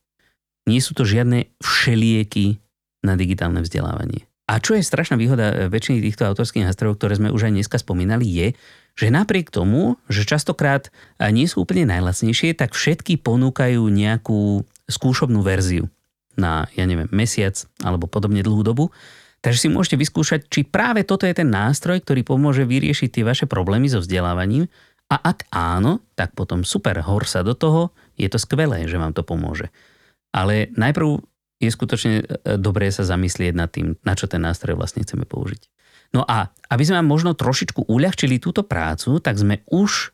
Nie 0.67 0.83
sú 0.83 0.91
to 0.97 1.07
žiadne 1.07 1.47
všelieky 1.63 2.59
na 3.05 3.15
digitálne 3.15 3.63
vzdelávanie. 3.63 4.27
A 4.47 4.63
čo 4.63 4.79
je 4.79 4.83
strašná 4.83 5.19
výhoda 5.19 5.51
e, 5.51 5.55
väčšiny 5.67 5.99
týchto 6.07 6.23
autorských 6.23 6.63
nástrojov, 6.63 6.95
ktoré 6.95 7.19
sme 7.19 7.35
už 7.35 7.51
aj 7.51 7.53
dneska 7.55 7.77
spomínali, 7.83 8.23
je, 8.23 8.47
že 8.95 9.11
napriek 9.11 9.51
tomu, 9.51 9.99
že 10.07 10.23
častokrát 10.23 10.87
e, 11.19 11.27
nie 11.35 11.51
sú 11.51 11.67
úplne 11.67 11.83
najlacnejšie, 11.91 12.55
tak 12.55 12.71
všetky 12.71 13.19
ponúkajú 13.19 13.83
nejakú 13.91 14.63
skúšobnú 14.87 15.43
verziu 15.43 15.91
na, 16.39 16.71
ja 16.79 16.87
neviem, 16.87 17.11
mesiac 17.11 17.59
alebo 17.83 18.07
podobne 18.07 18.39
dlhú 18.39 18.63
dobu. 18.63 18.95
Takže 19.41 19.59
si 19.65 19.69
môžete 19.69 20.01
vyskúšať, 20.01 20.49
či 20.49 20.65
práve 20.65 21.05
toto 21.05 21.29
je 21.29 21.37
ten 21.37 21.47
nástroj, 21.47 22.01
ktorý 22.01 22.25
pomôže 22.25 22.65
vyriešiť 22.65 23.09
tie 23.09 23.23
vaše 23.23 23.45
problémy 23.45 23.85
so 23.87 24.01
vzdelávaním. 24.01 24.65
A 25.07 25.15
ak 25.23 25.47
áno, 25.53 26.03
tak 26.17 26.35
potom 26.35 26.67
super, 26.67 26.99
hor 27.05 27.23
sa 27.23 27.45
do 27.45 27.55
toho, 27.55 27.95
je 28.19 28.27
to 28.27 28.41
skvelé, 28.41 28.89
že 28.89 28.99
vám 28.99 29.15
to 29.15 29.23
pomôže. 29.23 29.71
Ale 30.35 30.73
najprv 30.75 31.21
je 31.63 31.69
skutočne 31.71 32.13
e, 32.21 32.23
dobré 32.59 32.91
sa 32.91 33.07
zamyslieť 33.07 33.53
nad 33.55 33.69
tým, 33.71 33.95
na 34.03 34.13
čo 34.13 34.27
ten 34.27 34.43
nástroj 34.43 34.75
vlastne 34.75 35.05
chceme 35.05 35.23
použiť. 35.23 35.61
No 36.15 36.23
a 36.23 36.51
aby 36.71 36.83
sme 36.83 36.99
vám 37.03 37.09
možno 37.09 37.31
trošičku 37.35 37.87
uľahčili 37.87 38.39
túto 38.39 38.63
prácu, 38.63 39.19
tak 39.19 39.39
sme 39.39 39.63
už 39.67 40.11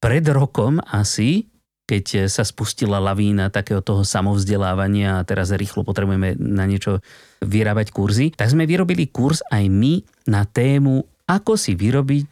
pred 0.00 0.24
rokom 0.28 0.80
asi 0.84 1.48
keď 1.84 2.32
sa 2.32 2.42
spustila 2.48 2.96
lavína 2.96 3.52
takého 3.52 3.84
toho 3.84 4.02
samovzdelávania 4.08 5.20
a 5.20 5.26
teraz 5.28 5.52
rýchlo 5.52 5.84
potrebujeme 5.84 6.32
na 6.40 6.64
niečo 6.64 7.04
vyrábať 7.44 7.92
kurzy, 7.92 8.32
tak 8.32 8.48
sme 8.48 8.64
vyrobili 8.64 9.12
kurz 9.12 9.44
aj 9.52 9.68
my 9.68 10.00
na 10.32 10.48
tému, 10.48 11.04
ako 11.28 11.60
si 11.60 11.76
vyrobiť, 11.76 12.30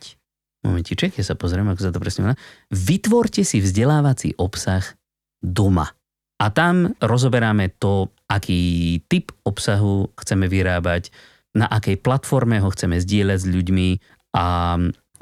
momentiček, 0.64 1.20
ja 1.20 1.24
sa 1.24 1.36
pozriem, 1.36 1.68
ako 1.68 1.80
sa 1.84 1.92
to 1.92 2.00
presne 2.00 2.24
volá, 2.24 2.36
vytvorte 2.72 3.44
si 3.44 3.60
vzdelávací 3.60 4.40
obsah 4.40 4.84
doma. 5.44 5.92
A 6.42 6.50
tam 6.50 6.96
rozoberáme 6.98 7.70
to, 7.78 8.10
aký 8.26 8.98
typ 9.06 9.30
obsahu 9.46 10.10
chceme 10.18 10.50
vyrábať, 10.50 11.12
na 11.52 11.68
akej 11.68 12.00
platforme 12.00 12.58
ho 12.58 12.72
chceme 12.72 12.98
zdieľať 12.98 13.38
s 13.38 13.46
ľuďmi 13.46 13.88
a... 14.34 14.44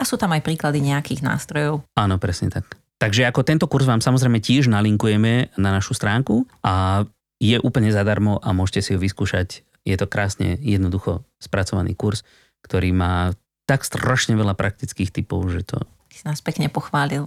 A 0.00 0.02
sú 0.08 0.16
tam 0.16 0.32
aj 0.32 0.40
príklady 0.46 0.80
nejakých 0.80 1.20
nástrojov. 1.20 1.84
Áno, 1.92 2.16
presne 2.16 2.48
tak. 2.48 2.79
Takže 3.00 3.24
ako 3.24 3.40
tento 3.40 3.64
kurz 3.64 3.88
vám 3.88 4.04
samozrejme 4.04 4.44
tiež 4.44 4.68
nalinkujeme 4.68 5.56
na 5.56 5.70
našu 5.72 5.96
stránku 5.96 6.44
a 6.60 7.08
je 7.40 7.56
úplne 7.64 7.88
zadarmo 7.88 8.36
a 8.44 8.52
môžete 8.52 8.80
si 8.84 8.90
ho 8.92 9.00
vyskúšať. 9.00 9.64
Je 9.88 9.96
to 9.96 10.04
krásne, 10.04 10.60
jednoducho 10.60 11.24
spracovaný 11.40 11.96
kurz, 11.96 12.20
ktorý 12.60 12.92
má 12.92 13.32
tak 13.64 13.88
strašne 13.88 14.36
veľa 14.36 14.52
praktických 14.52 15.08
typov, 15.08 15.48
že 15.48 15.64
to... 15.64 15.80
Si 16.12 16.20
nás 16.28 16.44
pekne 16.44 16.68
pochválil. 16.68 17.24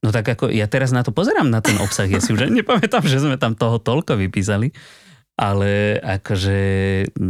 No 0.00 0.08
tak 0.08 0.32
ako 0.32 0.48
ja 0.48 0.64
teraz 0.72 0.88
na 0.96 1.04
to 1.04 1.12
pozerám, 1.12 1.52
na 1.52 1.60
ten 1.60 1.76
obsah. 1.76 2.08
Ja 2.08 2.24
si 2.24 2.32
už 2.32 2.48
nepamätám, 2.48 3.04
že 3.04 3.20
sme 3.20 3.36
tam 3.36 3.52
toho 3.52 3.76
toľko 3.76 4.16
vypísali. 4.16 4.72
Ale 5.36 6.00
akože 6.00 6.58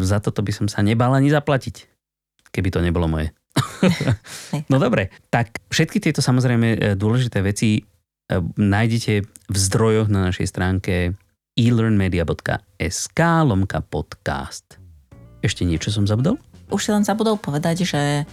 za 0.02 0.18
toto 0.18 0.42
by 0.42 0.52
som 0.55 0.66
sa 0.66 0.83
nebal 0.83 1.14
ani 1.14 1.31
zaplatiť, 1.31 1.87
keby 2.50 2.68
to 2.70 2.83
nebolo 2.83 3.07
moje. 3.07 3.31
no 4.73 4.77
dobre, 4.79 5.11
tak 5.29 5.59
všetky 5.71 5.99
tieto 5.99 6.23
samozrejme 6.23 6.68
e, 6.75 6.79
dôležité 6.95 7.42
veci 7.42 7.79
e, 7.79 7.83
nájdete 8.57 9.12
v 9.27 9.57
zdrojoch 9.57 10.09
na 10.09 10.31
našej 10.31 10.47
stránke 10.49 11.14
elearnmedia.sk 11.59 13.21
lomka 13.45 13.85
podcast. 13.85 14.81
Ešte 15.45 15.66
niečo 15.66 15.92
som 15.92 16.09
zabudol? 16.09 16.40
Už 16.73 16.88
si 16.88 16.90
len 16.95 17.05
zabudol 17.05 17.37
povedať, 17.37 17.85
že 17.85 18.25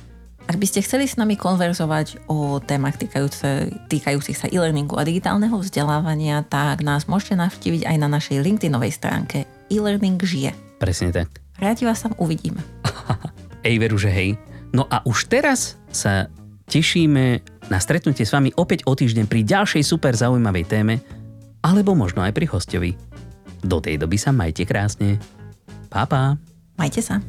ak 0.50 0.58
by 0.58 0.66
ste 0.66 0.82
chceli 0.82 1.06
s 1.06 1.14
nami 1.14 1.38
konverzovať 1.38 2.26
o 2.26 2.58
témach 2.58 2.98
týkajúce, 2.98 3.70
týkajúcich 3.86 4.34
sa 4.34 4.50
e-learningu 4.50 4.98
a 4.98 5.06
digitálneho 5.06 5.54
vzdelávania, 5.62 6.42
tak 6.48 6.82
nás 6.82 7.06
môžete 7.06 7.38
navštíviť 7.38 7.86
aj 7.86 7.98
na 8.02 8.08
našej 8.10 8.42
LinkedInovej 8.42 8.90
stránke 8.90 9.46
e-learning 9.70 10.18
žije. 10.18 10.58
Presne 10.82 11.14
tak. 11.14 11.38
Rádi 11.62 11.86
vás 11.86 12.02
tam 12.02 12.18
uvidíme. 12.18 12.66
Ej, 13.68 13.78
veru, 13.78 14.00
že 14.00 14.10
hej. 14.10 14.40
No 14.74 14.86
a 14.86 15.02
už 15.06 15.30
teraz 15.30 15.82
sa 15.90 16.30
tešíme 16.70 17.42
na 17.74 17.80
stretnutie 17.82 18.26
s 18.26 18.34
vami 18.34 18.54
opäť 18.54 18.86
o 18.86 18.94
týždeň 18.94 19.26
pri 19.26 19.42
ďalšej 19.42 19.84
super 19.86 20.14
zaujímavej 20.14 20.66
téme, 20.70 20.96
alebo 21.66 21.98
možno 21.98 22.22
aj 22.22 22.34
pri 22.34 22.46
hostovi. 22.50 22.92
Do 23.66 23.82
tej 23.82 24.00
doby 24.00 24.16
sa 24.16 24.32
majte 24.32 24.64
krásne. 24.64 25.20
Pa, 25.90 26.06
pa. 26.06 26.38
Majte 26.78 27.02
sa. 27.02 27.20